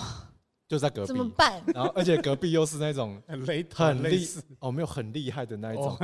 [0.67, 1.61] 就在隔壁，怎么办？
[1.67, 4.27] 然后而且隔壁又是那种 很雷很厉
[4.59, 5.97] 哦，没有很厉害的那一种，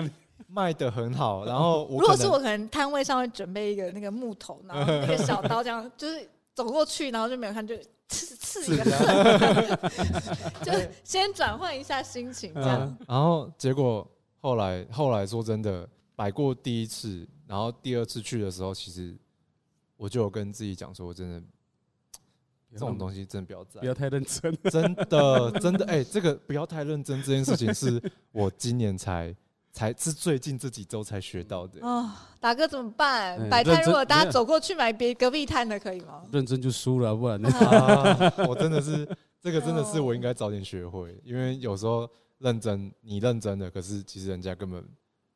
[0.48, 1.46] 卖的很好。
[1.46, 7.76] 然后如果是我，可能摊位上会准备一个那个木头，然后一个小刀，这样就是走过去，然后就没有看就。
[8.14, 8.84] 刺刺一个，
[10.62, 10.72] 就
[11.04, 12.96] 先转换一下心情，这样。
[13.08, 14.08] 然后结果
[14.40, 19.18] 后来后来说真的，摆过第一次，然后第二次去的时候，其实
[19.98, 21.42] 我就有跟自己讲说，真的
[22.74, 28.00] 这种东西真的不要在，不要太认真，真的真的哎，这个不要太认真这件事情，是
[28.32, 29.36] 我今年才。
[29.74, 32.10] 才是最近这几周才学到的哦，
[32.40, 33.50] 大哥怎么办？
[33.50, 36.24] 摆摊如果大家走过去买别隔壁摊的可以吗？
[36.32, 37.42] 认真就输了，不然
[38.48, 39.06] 我真的是
[39.42, 42.08] 这个真的是我应该早点学会，因为有时候
[42.38, 44.88] 认真你认真的，可是其实人家根本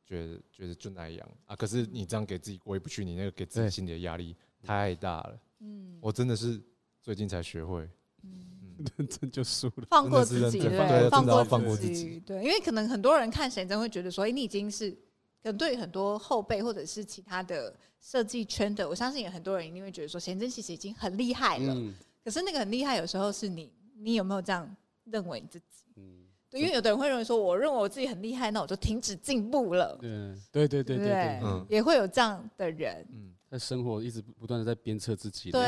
[0.06, 1.56] 觉得觉得就那样啊。
[1.56, 5.40] 可是你这样给自己过意不去，你那个给自己心里的压力太大了。
[5.62, 6.62] 嗯，我真的是
[7.02, 7.80] 最近才学会。
[7.80, 8.57] 认
[9.10, 11.44] 真就输了，放过自己，对，放过
[11.76, 21.74] 自己，对，因为可能很多人看贤真会觉得说，哎，你已经是可能对于很多后辈或者是其他的设计圈的，我相信有很多人一定会觉得说，贤真其实已经很厉害了。
[21.74, 24.70] 嗯、可是那个很厉害，有时候是你，你有没有这样
[25.06, 25.66] 认为你自己？
[25.96, 29.98] 嗯，对，因为有的人会认为说，我认为我自己很厉害，那我就停止进步了。
[30.02, 33.06] 嗯，对对对对对，对，嗯，也会有这样的人。
[33.12, 35.52] 嗯，在生活一直不断的在鞭策自己。
[35.52, 35.62] 对，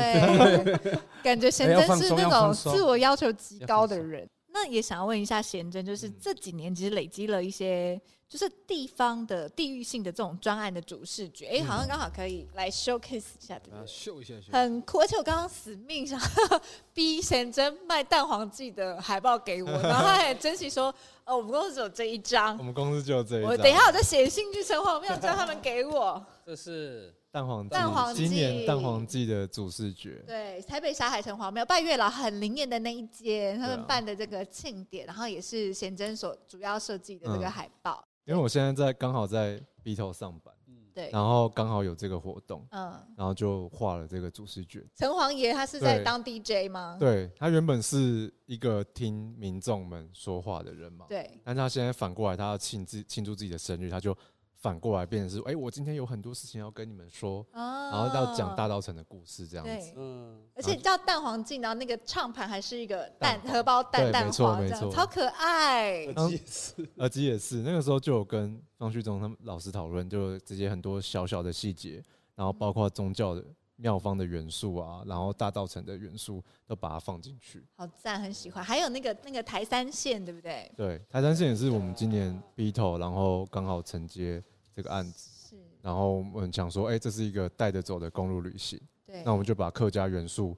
[1.22, 4.28] 感觉贤真是那种自我要求极高的人。
[4.52, 13.86] 那也想要问一下贤真，就是这几年其实累积了一些，就是地方的地域性的这种专案的主视觉，哎、欸，好像刚好可以来 showcase 一下，对不对？
[13.86, 14.98] 秀一下，很酷。
[14.98, 16.20] 而且我刚刚死命想
[16.92, 20.92] 逼贤真卖蛋黄记的海报给我，然后他还珍惜说，
[21.24, 23.50] 哦，我们公司只有这一张，我们公司只有这一张。
[23.52, 26.26] 我等一下我再写信去城隍庙叫他们给我。
[26.44, 27.14] 这是。
[27.32, 38.04] 蛋黄蛋黄今年蛋黄季的主视觉，对，台北霞海城隍庙拜月老很灵验的那一间，他们办的这个庆典，然后也是贤真所主要设计的这个海报。
[38.24, 40.52] 因为我现在在刚好在 BITO 上班，
[40.92, 44.84] 对，然后刚好有这个活动，嗯，然后就画了这个主视觉。
[44.96, 46.96] 城隍爷他是在当 DJ 吗？
[46.98, 54.16] 对，他原本是一个听民众们说话的人嘛，对，但他现在反过来，他要庆自庆祝自己的生日，他就。
[54.60, 66.04] 反过来变成是，哎、欸，我今天有很多事情要跟你们说，哦、然后要讲大稻埕的故事这样子，嗯，而且叫蛋黄镜，然后那个唱盘还是一个蛋荷包蛋蛋黄，没错，超可爱。
[66.04, 72.04] 耳机也是，耳机也是，那个时候就有跟方旭中他们老师讨论，就直接很多小小的细节，
[72.34, 73.42] 然后包括宗教的。
[73.82, 78.62] 庙方的元素啊，然后大稻埕的元素都把它放进去，好赞，很喜欢。
[78.62, 80.70] 还有那个那个台三线，对不对？
[80.76, 84.44] 对，台三线也是我们今年 BITO，然后刚好承接
[84.74, 85.56] 这个案子，是。
[85.82, 89.22] 然后我们想说，哎、欸，这是一个带着走的公路旅行，对。
[89.24, 90.56] 那我们就把客家元素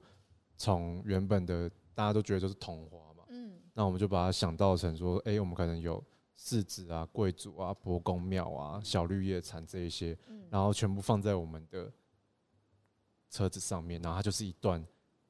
[0.57, 3.53] 从原本的大家都觉得就是桐花嘛，嗯。
[3.73, 6.03] 那我们就把它想到成说，哎、欸，我们可能有
[6.35, 10.17] 世子啊、贵族啊、伯公庙啊、小绿叶蝉这一些，
[10.49, 11.91] 然后全部放在我们的。
[13.29, 14.85] 车子上面，然后它就是一段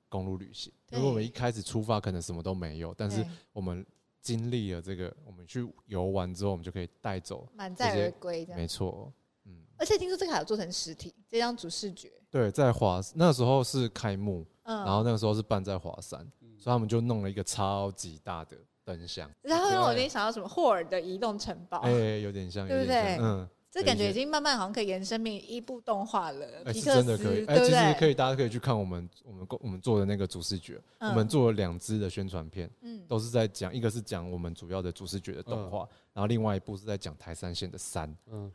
[0.10, 0.70] 公路旅行。
[0.92, 3.86] 如果我们一开始出发，可能什么都没有，但是我们
[4.24, 8.48] 经历了这个，我们去游玩之后，我们就可以带走满载而归。
[8.56, 9.12] 没错，
[9.46, 9.52] 嗯。
[9.78, 12.12] 而且听说这个还有做成实体，这张主视觉。
[12.32, 16.20] 对，在华那时候是开幕，嗯，然后那个时候是办在华山，
[16.58, 19.30] 所以他们就弄了一个超级大的灯箱。
[19.42, 23.18] 然后让我联想到什么霍尔的移动城堡，哎，有点像，对不对？
[23.20, 23.48] 嗯。
[23.74, 26.46] 这感觉已经慢慢好像可以延伸成一部动画了。
[26.66, 27.44] 哎，是真的可以。
[27.48, 30.80] 哎，其实可以，大家可以去看我们我们我们做的那个主视觉。
[31.00, 38.52] 我们做了两支的宣传片，嗯，都是在讲，一个是讲我们主要的主视觉的动画，然后另外一部是在讲台山线的三，嗯，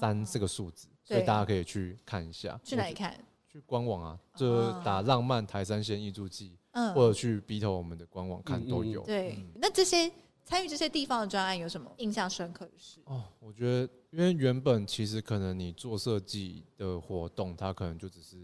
[0.00, 2.58] 三这个数字，所以大家可以去看一下。
[2.62, 3.12] 去哪里看？
[3.48, 9.02] 去官网啊，就打“浪漫台山线艺术季”，嗯，或者去 BITO 我们的官网看都有。
[9.02, 10.08] 对，那这些。
[10.50, 12.98] 参与这些地方的专案有什么印象深刻的事？
[13.04, 18.36] 哦，我觉得，因为原本其实可能你做设计的活动，它可能就只是，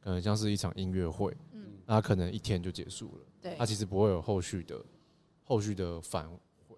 [0.00, 4.84] 可能像是一场音乐会，嗯，那可能一天就结束了，对，它其实不会有后续的，
[5.44, 6.28] 后续的反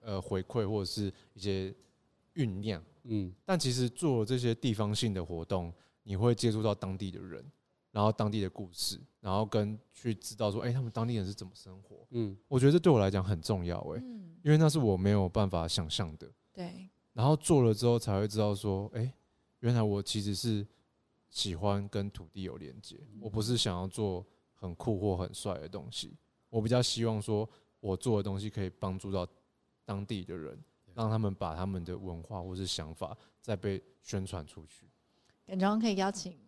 [0.02, 1.74] 呃回馈或者是一些
[2.34, 7.42] 酝酿，嗯，但其实做这些地方性的活动，你会接触到当地的人。
[7.90, 12.06] 然后当地的故事，然后跟去知道说，哎，他们当地人是怎么生活？
[12.10, 16.30] 嗯，我觉得这对我来讲很重要，哎，嗯因为那是我没有办法想象的。
[16.52, 16.88] 对。
[17.12, 19.12] 然后做了之后才会知道说，哎，
[19.58, 20.66] 原来我其实是
[21.28, 22.98] 喜欢跟土地有连接。
[23.20, 24.24] 我不是想要做
[24.54, 26.16] 很酷或很帅的东西，
[26.48, 27.46] 我比较希望说
[27.80, 29.26] 我做的东西可以帮助到
[29.84, 30.56] 当地的人，
[30.94, 34.86] 让他们把他们的文化或是想法再被宣传出去。
[35.46, 36.38] 感觉可以邀请。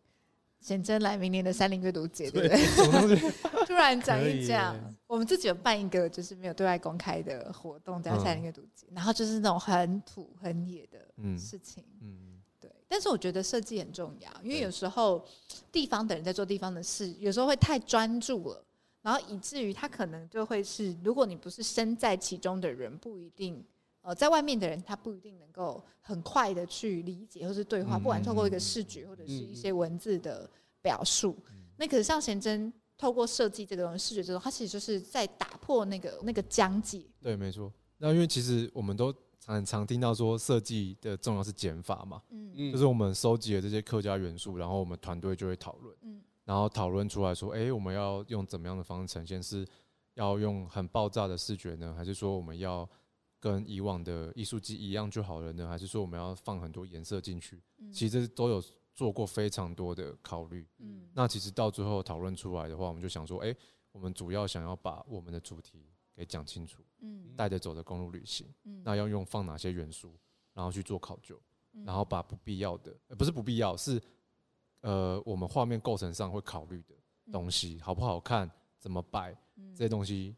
[0.63, 3.17] 贤真来明年的三林阅读节，对不对？
[3.67, 4.77] 突然讲一讲，
[5.09, 10.99] 我们自己有办一个就是没有对外公开的活动，叫三林阅读节，然后就是那种很土很野的
[11.37, 12.71] 事情，嗯，对。
[12.87, 15.27] 但是我觉得设计很重要，因为有时候
[15.73, 18.65] 地方的人在做地方的事，有时候会太专注了，
[19.03, 23.65] 然后以至于他可能就会是，如果你不是身在其中的人，不一定。
[24.03, 30.51] 呃，在外面的人他不一定能够很快的去理解或是对话，不管透过一个视觉或者是一些文字的
[30.83, 31.37] 表述。
[31.77, 37.05] 那可是像贤真透过设计这个东西视觉之后，它其实就是在打破那个那个疆界。
[37.21, 37.73] 对，没错。
[37.99, 39.15] 那因为其实我们都
[39.47, 49.41] 很常听到说设计的重要是减法嘛，嗯，就是我们收集了这些客家元素，然后我们团队就会讨论，嗯，然后讨论出来说，哎，我们要用怎么样的方式呈现？
[49.41, 49.65] 是
[50.15, 52.89] 要用很爆炸的视觉呢，还是说我们要？
[53.43, 55.69] 跟以往的艺术季一样就好了呢？
[55.69, 57.61] 还是说我们要放很多颜色进去？
[57.93, 58.63] 其实都有
[58.95, 60.65] 做过非常多的考虑。
[60.79, 63.53] 嗯，那其实到最后讨论出来的话，我们就想说，哎，
[63.91, 65.85] 我们主要想要把我们的主题
[66.15, 66.85] 给讲清楚。
[67.01, 68.47] 嗯，带着走的公路旅行。
[68.63, 70.15] 嗯，那要用放哪些元素，
[70.55, 71.37] 然后去做考究。
[71.87, 73.99] 然后把不必要的，不是不必要，是
[74.83, 76.95] 呃我们画面构成上会考虑的
[77.33, 79.35] 东西，好不好看，怎么摆，
[79.75, 80.37] 这些东西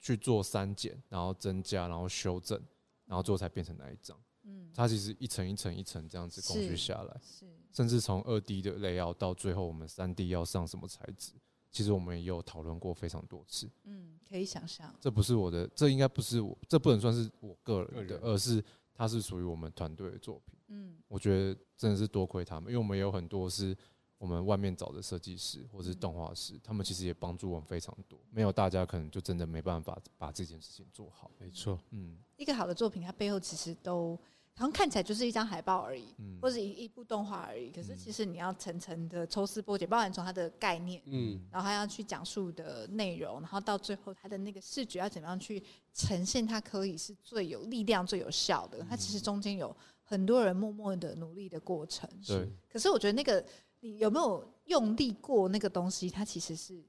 [0.00, 2.60] 去做删减，然后增加，然后修正，
[3.04, 4.18] 然后最后才变成那一张。
[4.42, 11.32] 嗯，它其实一层一层一层这样子工序下来，是甚至从二 D 的 layout 到最后我们三 D 要上什么材质，
[11.70, 13.70] 其实我们也有讨论过非常多次。
[13.84, 20.58] 嗯，可以想象，这不是我的，这应该不是我，这不能算是我个人的，而是它是属于我们团队的作品。
[20.68, 23.76] 嗯，我觉得真的是多亏他们，因为我们有很多是
[24.20, 28.20] 我们外面找的设计师或是动画师，他们其实也帮助我们非常多。
[28.30, 31.30] 没有大家，可能就真的没办法把这件事情做好。
[31.38, 34.16] 没错，嗯，一个好的作品，它背后其实都。
[34.56, 37.70] 好像看起来就是一张海报而已，嗯、或者一一部动画而已。
[37.70, 45.62] 可是其实你要层层的抽丝剥茧，包含从它的概念，嗯，然后它要去讲述的内容，然后到最后它的那个视觉要怎么样去
[45.94, 48.84] 呈现，它可以是最有力量、最有效的。
[48.90, 52.06] 它其实中间有很多人默默的努力的过程。
[52.26, 52.46] 对。
[52.68, 53.42] 可是我觉得那个
[53.80, 56.82] 你有没有用力过那个东西，它其实是。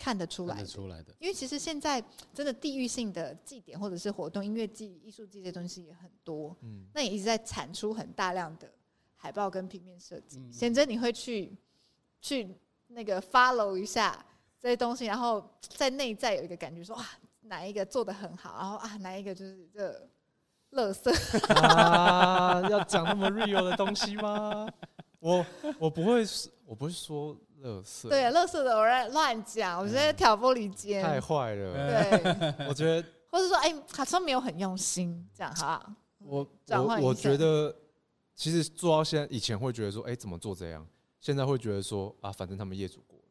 [0.00, 2.00] 看得出来，出来的，因为其实现在
[2.32, 8.72] 真的地域性的祭典或者是活动，音乐祭、艺术祭这些东西也很多，嗯，那也一直在产出很大量的
[9.16, 10.40] 海报跟平面设计。
[10.52, 11.52] 显真、嗯、你会去
[12.20, 12.48] 去
[12.86, 14.24] 那个 follow 一下
[14.60, 17.04] 这些东西，然后在内在有一个感觉说，哇，
[17.40, 20.08] 哪一个做的很好，然后啊，哪一个就是这
[20.70, 21.10] 垃圾
[21.60, 24.68] 啊，要讲那么 real 的东西吗？
[25.18, 25.44] 我
[25.78, 26.24] 我不会，
[26.66, 27.36] 我不会说。
[27.60, 31.74] 乐色对，乐色的我在乱讲，我觉得挑拨离间太坏了。
[31.74, 35.96] 对， 我觉得，或者说，哎，好像没有很用心，这样哈。
[36.20, 37.74] 我我我觉得，
[38.36, 40.86] 其实做到现在，以前会觉得说，哎，怎么做这样？
[41.20, 43.24] 现在会觉得说，啊，反正他们业主过了。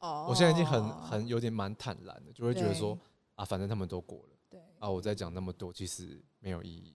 [0.00, 0.26] 哦。
[0.28, 2.98] 我现在已经很很有点蛮坦然的，就会觉得说，
[3.36, 4.28] 啊，反正他们都过了。
[4.50, 4.60] 对。
[4.78, 6.94] 啊，我在讲那么多，其实没有意义。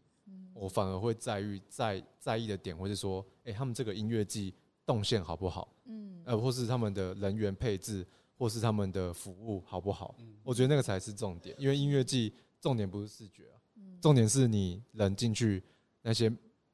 [0.61, 4.53] 我反而会在意在在意的点，或是说，哎，他们这个音乐季
[4.85, 5.67] 动线好不好？
[5.85, 8.05] 嗯，呃，或是他们的人员配置，
[8.37, 10.13] 或是他们的服务好不好？
[10.19, 13.57] 嗯，我觉得那个才是重点，因为音乐季重点不是视觉啊，
[13.99, 15.63] 重点是你人进去
[16.03, 16.31] 那些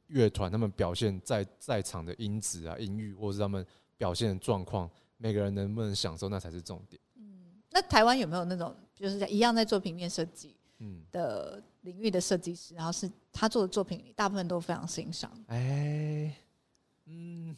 [0.07, 3.65] 乐团他们表现在在场的音质啊、音域，或是他们
[3.95, 7.01] 表现的状况，每个人能不能享受，那才是重点。
[7.15, 15.31] 嗯，那台湾有没有那种就是在一样在做平面设计嗯的领域的设计师，然后是他做的作品里大部分都非常欣赏？
[15.47, 16.35] 哎，
[17.05, 17.55] 嗯。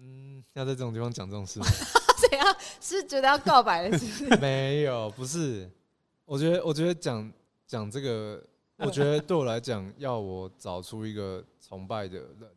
[0.00, 1.66] 嗯，要在这种地方讲这种事吗？
[2.30, 2.56] 怎样？
[2.80, 3.98] 是觉得要告白了？
[3.98, 4.40] 是不是？
[4.40, 5.68] 没有，不是。
[6.24, 7.32] 我觉得，我觉得讲
[7.66, 8.40] 讲这个，
[8.76, 12.48] 我觉得对我来讲，要我找出一个崇拜的人，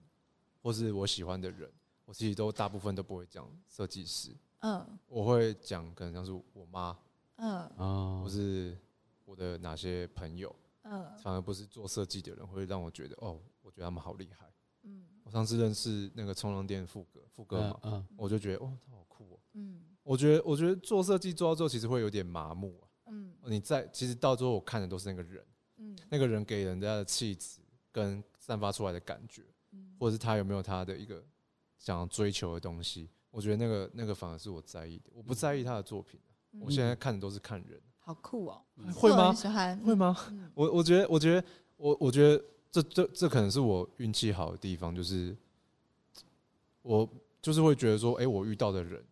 [0.62, 1.68] 或是我喜欢的人，
[2.06, 4.30] 我自己都大部分都不会讲设计师。
[4.60, 6.96] 嗯，我会讲可能像是我妈，
[7.38, 8.78] 嗯，或是
[9.32, 14.46] 我的哪些朋友，嗯，反而不是做设计的人，会让我觉得哦，我觉得他们好厉害。
[14.84, 19.40] 嗯，我上次认识那个冲浪店副哥副哥嘛，嗯嗯、我就觉得哦，他好酷哦。
[19.54, 22.90] 嗯，我觉得我觉得做设计做到最后其实会有点麻木啊。
[23.06, 25.46] 嗯，你在其实到最后我看的都是那个人，
[25.78, 31.24] 嗯，那个人给人家的气质跟散发出来的感觉，嗯，或者是他有没有他的一个
[31.78, 35.10] 想要追求的东西，我觉得那个那个反而是我在意的。
[35.14, 36.20] 我不在意他的作品，
[36.52, 37.82] 嗯、我现在看的都是看人。
[38.02, 38.62] 好酷哦，
[38.94, 39.34] 会吗？
[39.86, 40.16] 会吗？
[40.54, 41.48] 我我觉得我觉得
[41.78, 42.44] 我我觉得。
[42.74, 45.36] 这这这可能是我运气好的地方，就是
[46.82, 47.06] 我
[47.42, 49.04] 就是会觉得说，哎，我遇到的人，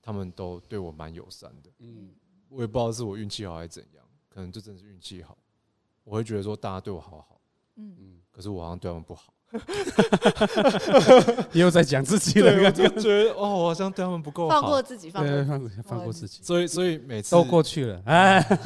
[0.00, 1.70] 他们都对我蛮友善的。
[1.80, 2.14] 嗯，
[2.48, 5.36] 我也不知道是我运气好还是怎样，可能这真的是运气好。
[6.02, 7.38] 我会觉得说，大家对我好好。
[7.74, 9.34] 嗯嗯，可是我好像对他们不好。
[11.52, 14.60] 你 又在讲自己了，我就觉得哦，我好像对他们不够好。
[14.60, 16.42] 放过自己，放过放放过自己。
[16.42, 18.44] 所以所以每次都过去了，哎。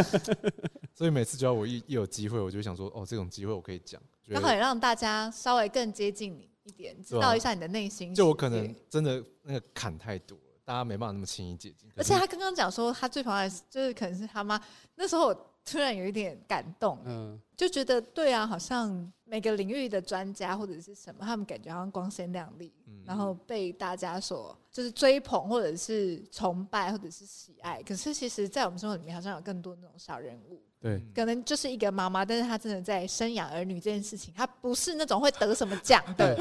[0.94, 4.00] 所以每次只要我一一有机会，我就想说，哦，这种机会我可以讲。
[4.32, 8.12] 刚好也让大家稍微更接近你一点，知道一下你的内心。
[8.12, 11.88] 就我可能真的那个坎太多了，大家没办法那么轻易接近。
[11.96, 14.60] 而且他刚刚讲说，他最讨厌就是可能是他妈。
[14.96, 22.72] 那时候我突然有一点感动，嗯，就觉得对啊，好像每个领域的专家或者是什么，他们感觉好像光鲜亮丽，
[23.04, 27.82] 然后被大家所就是追捧或者是崇拜或者是喜爱。
[27.82, 30.62] 可是其实，在我们生活里面，好像有更多那种小人物。
[30.80, 36.38] 对，可能就是一个妈妈，但是她真的在生养儿女这件事情，她不是那种会得什么奖的。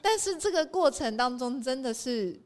[0.00, 2.40] 但是这个过程当中，真的是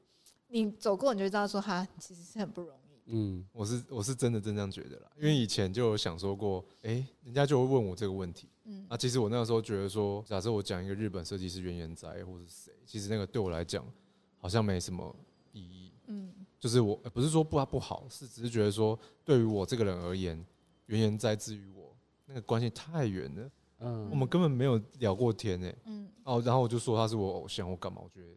[0.47, 2.78] 你走过，你就知道说她其实是很不容易。
[3.09, 8.49] 嗯，我是我是真的真这样觉得啦，因为以前就有想说过，哎、欸，人家就会问我这个问题。
[8.65, 13.85] 嗯，啊，其实我那个时候觉得说，假设我讲一个日本设计师原研哉或是谁，其实那个对我来讲
[14.37, 15.15] 好像没什么
[15.53, 15.93] 意义。
[16.07, 20.45] 嗯，就是我不是说不他不好，是只是觉得说，对于我这个人而言。
[20.87, 21.95] 原研哉之于我，
[22.25, 23.51] 那个关系太远了，
[23.81, 25.77] 嗯，我们根本没有聊过天诶。
[25.85, 28.01] 嗯，哦，然后我就说他是我偶像，我干嘛？
[28.03, 28.29] 我觉得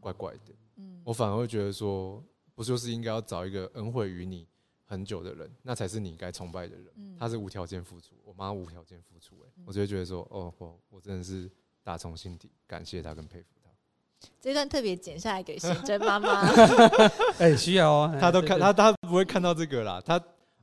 [0.00, 0.52] 怪怪的。
[0.78, 2.20] 嗯，我反而会觉得说，
[2.56, 4.48] 不就是应该要找一个恩惠于你
[4.86, 7.16] 很久的人，那才是你该崇拜的人。
[7.18, 11.48] 他是无条件付出，我妈无条件付出，哎，我就会觉得说，哦，我我真的是
[11.84, 13.70] 打从心底感谢他跟佩服他。
[14.40, 16.40] 这段特别剪下来给贤真妈妈。
[17.38, 20.20] 哎，需要啊， 他都看他他不会看到这个啦，他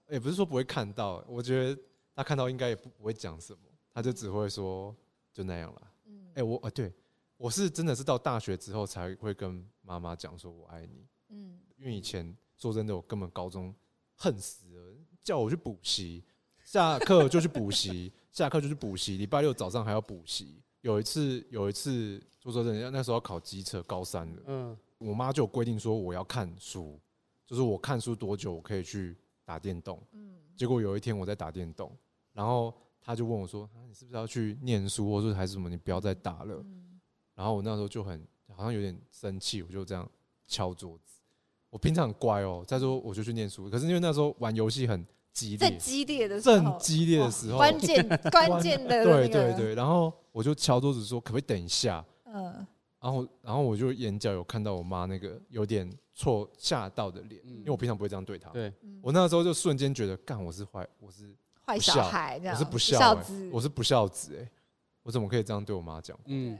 [0.09, 1.81] 也不是说不会看到，我觉得
[2.15, 3.59] 他看到应该也不不会讲什么，
[3.93, 4.95] 他就只会说
[5.31, 5.81] 就那样了。
[6.05, 6.91] 嗯，哎，我啊，对，
[7.37, 11.05] 我是真的是到大学之后才会跟妈妈讲说我爱你。
[11.29, 13.75] 嗯，因为以前说真的，我根本高中。
[14.15, 14.95] 恨死了！
[15.21, 16.23] 叫我去补习，
[16.63, 19.17] 下课就去补习，下课就去补习。
[19.17, 20.61] 礼拜六早上还要补习。
[20.79, 24.43] 有一次，有一次，就说真的那时候要考机车，高三了。
[24.45, 26.97] 嗯，我妈就有规定说我要看书，
[27.45, 30.01] 就是我看书多久，我可以去打电动。
[30.11, 31.91] 嗯，结果有一天我在打电动，
[32.31, 35.67] 然后她就问我说：“你是不是要去念书，或者还是什么？
[35.67, 36.63] 你不要再打了。”
[37.35, 38.25] 然后我那时候就很
[38.55, 40.09] 好像有点生气，我就这样
[40.47, 41.19] 敲桌子。
[41.73, 43.67] 我平常很乖哦，再说我就去念书。
[43.67, 49.73] 可是因为那时候玩游戏很激烈，在激烈的时候，正激烈的时候，关键 关键的，对对对。
[49.73, 52.63] 然后我就敲桌子说：“可不可以等一下？”嗯。
[53.01, 58.51] 然后然后我就眼角有看到我妈那个有点错吓到的脸，因为我平常不会这样对她。
[58.51, 58.71] 对。
[59.01, 64.47] 我那个时候就瞬间觉得，干，我是坏，我是坏小孩，我是不孝子，我是不孝子，哎，
[65.01, 66.15] 我怎么可以这样对我妈讲？
[66.25, 66.55] 嗯。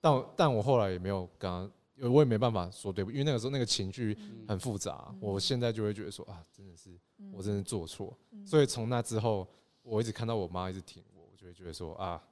[0.00, 1.70] 但但我后来也没有跟她。
[2.00, 5.12] 我也没办法说对不，因为那个时候那个情绪很复杂。
[5.20, 6.90] 我现在就会觉得说啊，真的是
[7.32, 8.16] 我真的做错。
[8.46, 9.46] 所以从那之后，
[9.82, 12.22] 我一直看到我妈一直挺我，我就会觉得说啊，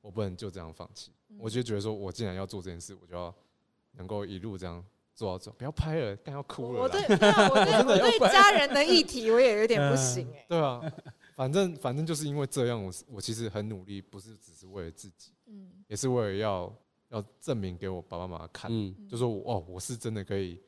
[0.00, 1.12] 我不能就这样放弃。
[1.38, 3.34] 我就觉得说我既然要做这件事，我就要
[3.92, 4.82] 能够一路这样
[5.14, 5.54] 做到走。
[5.58, 6.80] 不要拍了，刚要哭了。
[6.80, 10.46] 我对， 我对，我对家人的议题我也有点不行哎。
[10.48, 10.80] 对啊，
[11.36, 15.32] 反正反正就是因为这样，我我其实很努力，不是只是为了自己，
[15.88, 16.74] 也是为了要。
[17.12, 20.58] 要证明给我爸爸妈妈看，嗯、就说哦，我是真的可以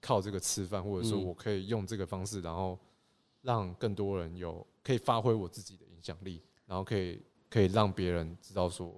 [0.00, 2.78] 靠这个吃饭，或者说我可以用这个方式，然后
[3.42, 7.20] 让更多人有可以发挥我自己的影响力，然后可以
[7.50, 8.90] 可以让别人知道说，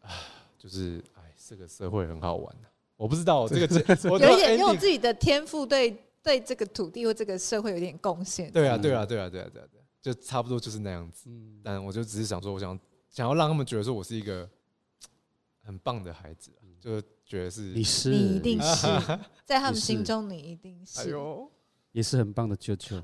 [0.00, 0.10] 啊，
[0.58, 2.68] 就是哎，这个社会很好玩的。
[2.96, 3.80] 我不知道这个
[4.10, 8.50] 有点用自己的天赋对对这个土地或这个社会有点贡献。
[8.50, 11.30] 对啊，对啊，对啊，对啊，对啊，对，就差不多就是那样子。
[11.62, 12.76] 但我就只是想说，我想
[13.08, 14.50] 想要让他们觉得说我是一个。
[15.64, 18.86] 很棒的孩子，就觉得是你是你一定是
[19.44, 21.50] 在他们心中你一定是，哎呦，
[21.92, 23.00] 也是很棒的舅舅。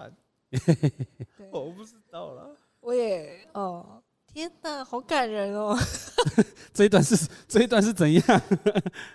[1.51, 5.77] 我不知道了，我也哦，天哪，好感人哦！
[6.75, 7.17] 这一段是
[7.49, 8.23] 这一段是怎样？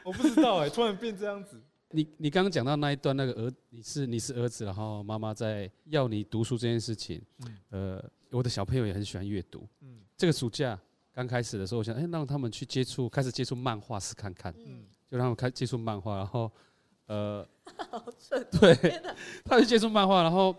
[0.03, 1.61] 我不知道哎，突然变这样子。
[1.91, 7.21] 你你刚刚讲到那一段，那个儿你是你是儿子，然后妈妈在要你读书这件事情，
[7.69, 10.77] 呃，我的小朋友也很喜欢阅读，嗯，这个暑假。
[11.15, 14.53] 刚开始的时候，我想，哎，让他们去接触，开始接触漫画试看看。
[14.57, 16.51] 嗯，就让他们开接触漫画，然后，
[17.05, 17.47] 呃，
[17.89, 19.01] 好蠢，对，
[19.45, 20.53] 他就接触漫画，然后，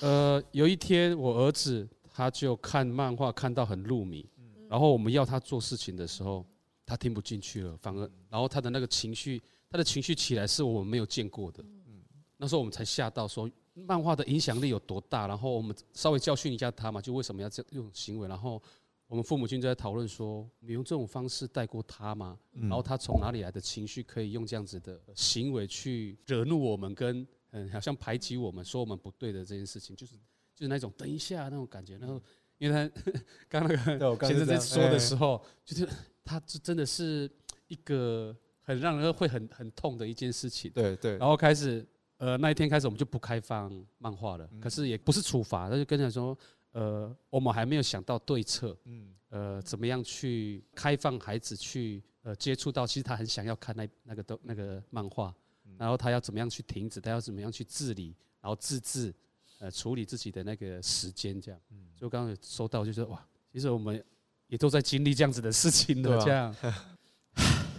[0.00, 4.26] 呃，有一天我儿子他就看漫画看到很入迷，
[4.70, 6.42] 然后我们要他做事情的时候，
[6.86, 11.62] 他听不进去了，反而，然后他的那个情绪，他的情绪起来是我们没有见过的。
[11.62, 12.02] 嗯，
[12.38, 18.62] 那时候我们才吓到，说漫画的影响力有多大，然后我们稍微教训一下他嘛，就为什么要这种行为，然后。
[19.06, 22.38] 我们父母亲就在讨论说：“你用这种方式带过他吗？
[22.52, 30.16] 然后他从哪里来的情绪，可以用这样子的行为去惹怒我们，跟嗯，好像排挤我们，说我们不对的这件事情，就是
[30.54, 31.98] 就是那种等一下那种感觉。
[31.98, 32.20] 然后，
[32.58, 33.00] 因为他
[33.48, 35.88] 刚那个先生在说的时候，就是
[36.24, 37.30] 他这真的是
[37.68, 40.72] 一个很让人会很很痛的一件事情。
[40.72, 41.18] 对对。
[41.18, 41.86] 然后开始，
[42.16, 46.36] 呃，那一天开始我们就不开放漫画了，可是也不是处罚，他就跟他说。”
[46.74, 55.32] 呃，我们还没有想到对策，嗯，呃，怎么样去开放孩子去呃接触到，其实他很想要看那那个都那个漫画，
[55.78, 59.14] 然后他要怎么样去停止，他要怎么样去治理，然后自治，
[59.60, 64.04] 呃，处理自己的那个时间这样，嗯，就刚刚有收到，就是哇，其实我们
[64.48, 66.54] 也都在经历这样子的事情的这样，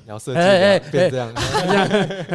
[0.05, 1.73] 聊设计，变这样，这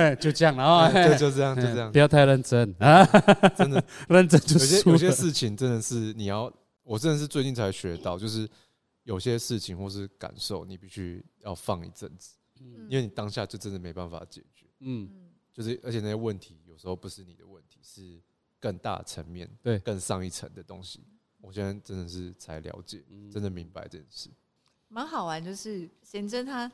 [0.03, 3.05] 样，就这样，然后就 就这样，就这样，不要太认真啊，
[3.57, 3.83] 真的。
[4.09, 6.53] 认真就有些有些事情真的是你要，
[6.83, 8.49] 我真的是最近才学到，就是
[9.05, 12.37] 有些事情或是感受，你必须要放一阵子，
[12.89, 15.09] 因为你当下就真的没办法解决，嗯，
[15.53, 18.21] 就是而且那些问题有时候不是你的问题，是
[18.59, 21.05] 更大层面，对，更上一层的东西，
[21.41, 23.03] 我现在真的是才了解，
[23.33, 24.29] 真的明白这件事，
[24.89, 26.71] 蛮好玩，就是贤真他。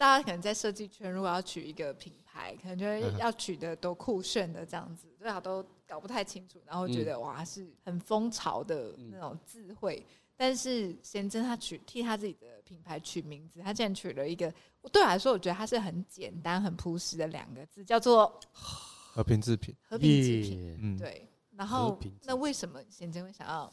[0.00, 10.02] 大家可能在设计圈，如果要取一个品牌，可能觉得要取得多酷炫的这样子，最好都搞不太清楚，然后觉得哇是很风潮的那种智慧。
[10.38, 14.50] 但是贤真他取替他自己的品牌取名字，他竟然取了一个
[14.90, 19.76] 对我来说，我觉得他是很简单、很朴实的两个字，叫做和平制品。
[19.82, 21.28] 和平制品，嗯，对。
[21.50, 23.70] 然后，那为什么贤真会想要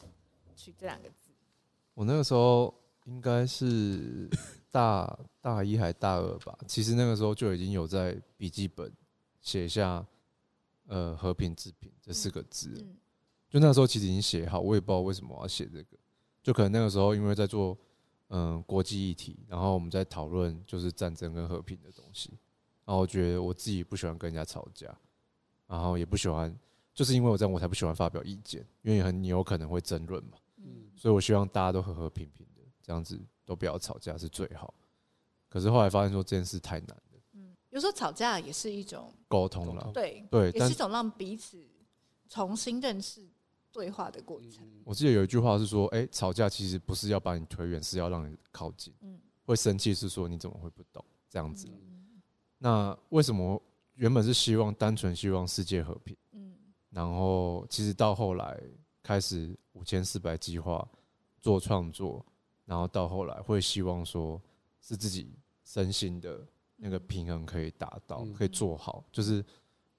[0.54, 1.30] 取这两个字？
[1.94, 2.74] 我那个时候
[3.08, 4.28] 应该是
[4.70, 6.56] 大 大一还大二吧。
[6.66, 8.92] 其实那个时候就已经有在笔记本
[9.40, 10.06] 写下
[10.86, 12.68] 呃“和平制品”这四个字。
[12.68, 12.96] 嗯嗯
[13.48, 15.96] 就那个时候其实已经写好，我也不知道为什么我要写这个。
[16.42, 17.76] 就可能那个时候因为在做
[18.28, 22.30] 嗯国际议题，然后我们在讨论就是战争跟和平的东西。
[22.84, 24.94] 然后我觉得我自己不喜欢跟人家吵架，
[25.66, 26.54] 然后也不喜欢，
[26.92, 30.36] 就是因为我这样我才不喜欢发表意见，因为很你有可能会争论嘛。
[30.58, 30.90] 嗯。
[30.94, 32.57] 所以我希望大家都和和平平的，
[32.88, 34.72] 这样子都不要吵架是最好。
[35.46, 37.20] 可是后来发现说这件事太难了。
[37.34, 37.54] 嗯。
[37.68, 39.90] 有时候吵架也是一种沟通了。
[39.92, 41.62] 对对，也是一种让彼此
[42.30, 43.28] 重新认识。
[43.70, 51.68] 对话的过程，我记得有一句话是说：“哎，吵架其实不是要把你推远，是要让你靠近。”嗯，会生气是说你怎么会不懂这样子？
[52.56, 53.62] 那为什么
[53.94, 56.16] 原本是希望单纯希望世界和平？
[56.32, 56.56] 嗯，
[56.88, 58.58] 然后其实到后来
[59.02, 60.88] 开始五千四百计划
[61.40, 62.24] 做创作，
[62.68, 64.40] 然后到后来会希望说
[64.80, 66.46] 是自己身心的
[66.76, 69.44] 那个平衡可以达到，可以做好，就是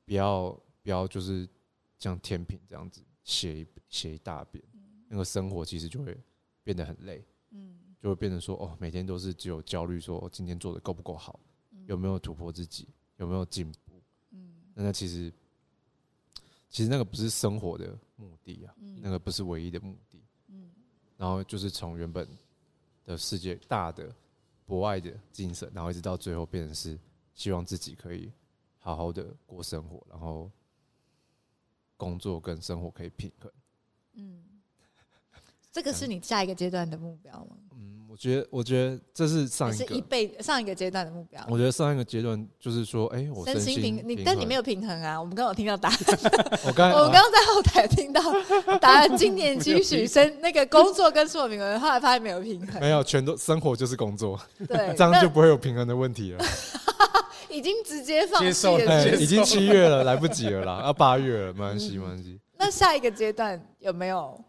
[0.06, 0.52] 不要
[0.82, 1.50] 不要就是
[1.98, 3.04] 像天平这样子。
[3.22, 4.64] 写一写一大遍，
[5.08, 6.18] 那个生活其实就会
[6.64, 11.40] 变得很累，嗯，就会变成说哦，每天都是只有焦虑，说今天做的够不够好，
[11.86, 14.02] 有没有突破自己，有没有进步，
[14.32, 15.32] 嗯，那那其实
[16.70, 20.72] 其实那个不是生活的目的啊，那个不是唯一的目的，嗯，
[21.18, 22.28] 然后就是从原本
[23.10, 24.14] 的世界大的
[24.66, 27.00] 博爱的精神，然后一直到最后变成是
[27.34, 28.32] 希望自己可以
[28.78, 30.52] 好好的过生活，然后。
[31.98, 33.52] 工作跟生活可以平衡，
[34.14, 34.62] 嗯，
[35.70, 37.58] 这个是你下一个阶段的目标吗？
[38.20, 41.42] 觉得，我觉得这是上一个一辈上一个阶段的目标。
[41.48, 45.18] 我觉得上一个阶段就是说，哎、欸，我身心平，你但你没有平衡啊。
[45.18, 45.98] 我们刚刚有听到答案，
[46.68, 48.22] 我刚我刚刚在后台听到
[48.80, 56.44] 答案，今年期许生那个工作跟生活平衡，后来发现没有平衡，没有，全都生活就是工作，对， 这样就不会有平衡的问题了。
[57.50, 62.40] 已经直接放弃了，欸，已经七月了，来不及了啦，要八月了，没关系，没关系。
[62.58, 64.40] 那下一个阶段有没有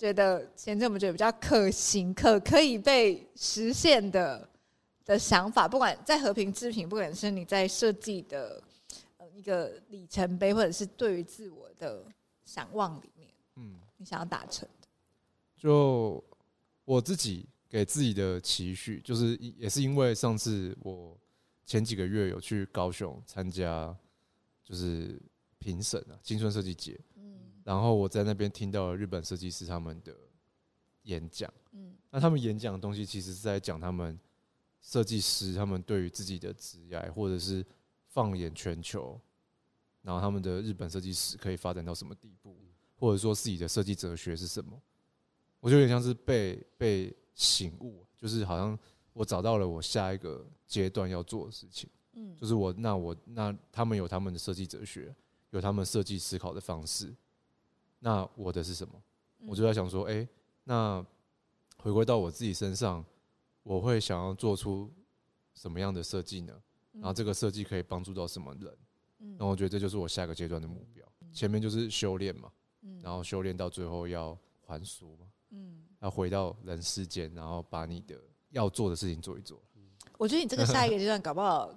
[0.00, 4.48] 觉得现在我们觉得比较可行、可可以被实现的
[5.04, 5.68] 的想法？
[5.68, 8.62] 不管在和平制品，不管是你在设计的
[9.18, 12.02] 呃一个里程碑，或者是对于自我的
[12.46, 14.88] 想望里面，嗯，你想要达成的，
[15.54, 16.24] 就
[16.86, 21.14] 我自己给自己的期许，就是也是因为上次我。
[21.66, 23.96] 前几个月有去高雄参加，
[24.64, 25.22] 就是
[25.60, 26.98] 评审啊，青春设计节。
[27.70, 30.16] 嗯，然后我在那边听到了日本设计师他们的
[31.02, 31.52] 演讲。
[31.72, 34.18] 嗯，那他们演讲的东西其实是在讲他们
[34.80, 37.64] 设计师他们对于自己的职业，或者是
[38.08, 39.20] 放眼全球，
[40.02, 42.56] 然后他们的日本设计师可以发展到什么地步，
[42.96, 44.80] 或者说自己的设计哲学是什么。
[45.60, 48.78] 我觉得有点像是被被醒悟，就是好像。
[49.12, 55.12] 我找到了我下一个阶段要做的事情，嗯，就是我那我那他们有他们的设计哲学，
[55.50, 57.12] 有他们设计思考的方式，
[58.00, 59.00] 那我的是什么？
[59.46, 60.26] 我就在想说，哎，
[60.64, 61.06] 那
[61.78, 63.04] 回归到我自己身上，
[63.62, 64.92] 我会想要做出
[65.54, 66.52] 什么样的设计呢？
[66.92, 68.76] 然后这个设计可以帮助到什么人？
[69.20, 71.06] 嗯那我觉得这就是我下一个阶段的目标。
[71.32, 72.50] 前面就是修炼嘛，
[72.82, 74.36] 嗯然后修炼到最后要
[74.66, 78.18] 还俗嘛，嗯，要回到人世间，然后把你的。
[78.52, 79.62] 要做的事情做一做。
[80.18, 81.72] 我觉得你这个下一个阶段搞不好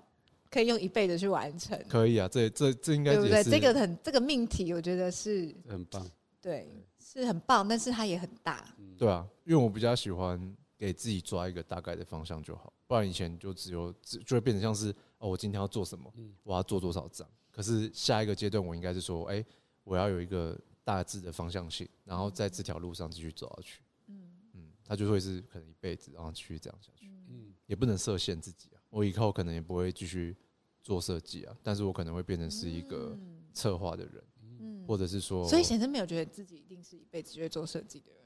[0.54, 1.78] 可以用一辈子去完成。
[1.90, 3.44] 可以啊，这这这应该对不对？
[3.44, 6.08] 这个很这个命题，我觉得是很棒。
[6.40, 8.64] 对，是很棒，但是它也很大。
[8.96, 17.28] 对啊，因为我比较喜欢给自己抓一个大概的方向就好，不然以前就只有就会变成像是哦，我今天要做什么，我要做多少张。
[17.50, 19.44] 可是下一个阶段，我应该是说，哎，
[19.84, 23.82] 我要有一个大致的方向性，然后在这条路上继续走下去。
[24.08, 27.08] 嗯嗯他就会是可能一辈子，然后继续这样下去。
[27.30, 28.73] 嗯，也不能设限自己啊。
[28.94, 30.36] 我以后可能也不会继续
[30.84, 33.18] 做设计啊，但是我可能会变成是一个
[33.52, 34.24] 策划的人，
[34.60, 38.22] 嗯，或者是说，所以先生没有觉得自己一定是一辈子就会做设计的人，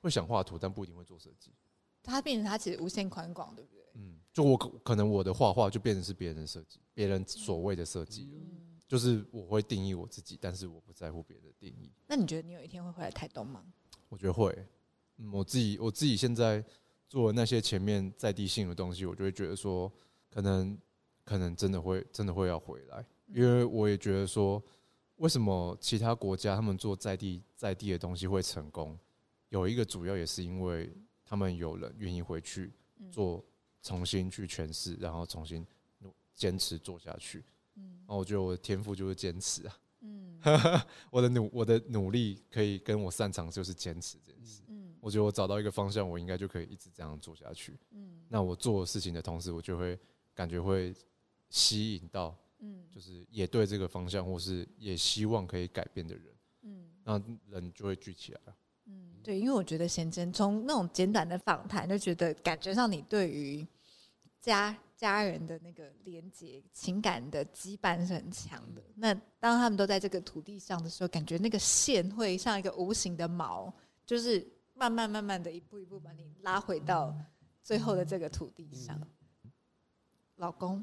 [0.00, 1.52] 会想画图，但不一定会做设计。
[2.02, 3.82] 他变成他其实无限宽广，对不对？
[3.94, 8.30] 嗯，就我可可能我的画画就变成是别人的设计，别人所谓的设计，
[8.88, 11.92] 就是我会定义我自己，但是我不在乎别人的定义。
[12.06, 13.62] 那你觉得你有一天会回来台东吗？
[14.08, 14.56] 我觉得会。
[15.18, 16.64] 嗯，我自己我自己现在
[17.12, 19.92] 做那些前面在地性的东西，我就会觉得说，
[20.30, 20.78] 可能
[21.26, 24.62] 可能真的会真的会要回来，因为我也觉得说，
[25.16, 28.98] 为什么其他国家他们做在地在地的东西会成功，
[29.50, 30.90] 有一个主要也是因为
[31.22, 32.72] 他们有人愿意回去
[33.10, 33.44] 做，
[33.82, 35.66] 重新去诠释，然后重新
[36.34, 37.44] 坚持做下去。
[37.74, 39.78] 嗯，然后我觉得我的天赋就是坚持啊。
[40.00, 40.40] 嗯，
[41.12, 44.62] 我的努我的努力可以跟我擅长就是坚持这件事。
[44.68, 47.76] 嗯，我觉得我找到一个方向，我应该就可以一直这样做下去。
[47.90, 49.98] 嗯，那我做事情的同时，我就会
[50.32, 50.94] 感觉会
[51.50, 56.24] 吸引到，嗯，就是也对这个方向，或是也希望可以改变的人。
[56.62, 58.56] 嗯，那人就会聚起来了。
[58.86, 63.66] 嗯对，因为我觉得贤真从那种简短的访谈，就觉得感觉上你对于
[64.40, 68.80] 家家人的那个连接、情感的羁绊是很强的。
[68.94, 73.72] 那当他们都在这个土地上的时候，感觉那个线会像一个无形的锚，
[74.06, 74.46] 就是
[74.82, 77.14] 慢慢慢慢的一步一步把你拉回到
[77.62, 78.98] 最后的这个土地上。
[80.36, 80.82] 老公，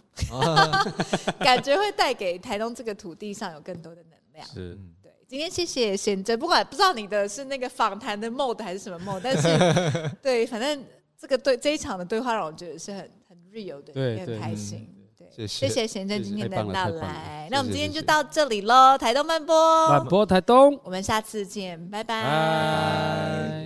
[1.40, 4.48] 感觉会带给台东这个土地上有更多的能量。
[4.48, 4.78] 是。
[5.04, 9.50] 对今天谢谢贤真，不管不知道你的是那个访谈的 mode 还是什么 mode，但是
[10.24, 10.84] 对，反正
[11.18, 14.88] 这个对这一场的对话让我觉得是很很 real 的，也很开心。
[15.18, 23.59] 对，谢谢贤真今天的到来，那我们今天就到这里喽，台东慢播，慢播台东，我们下次见，拜拜。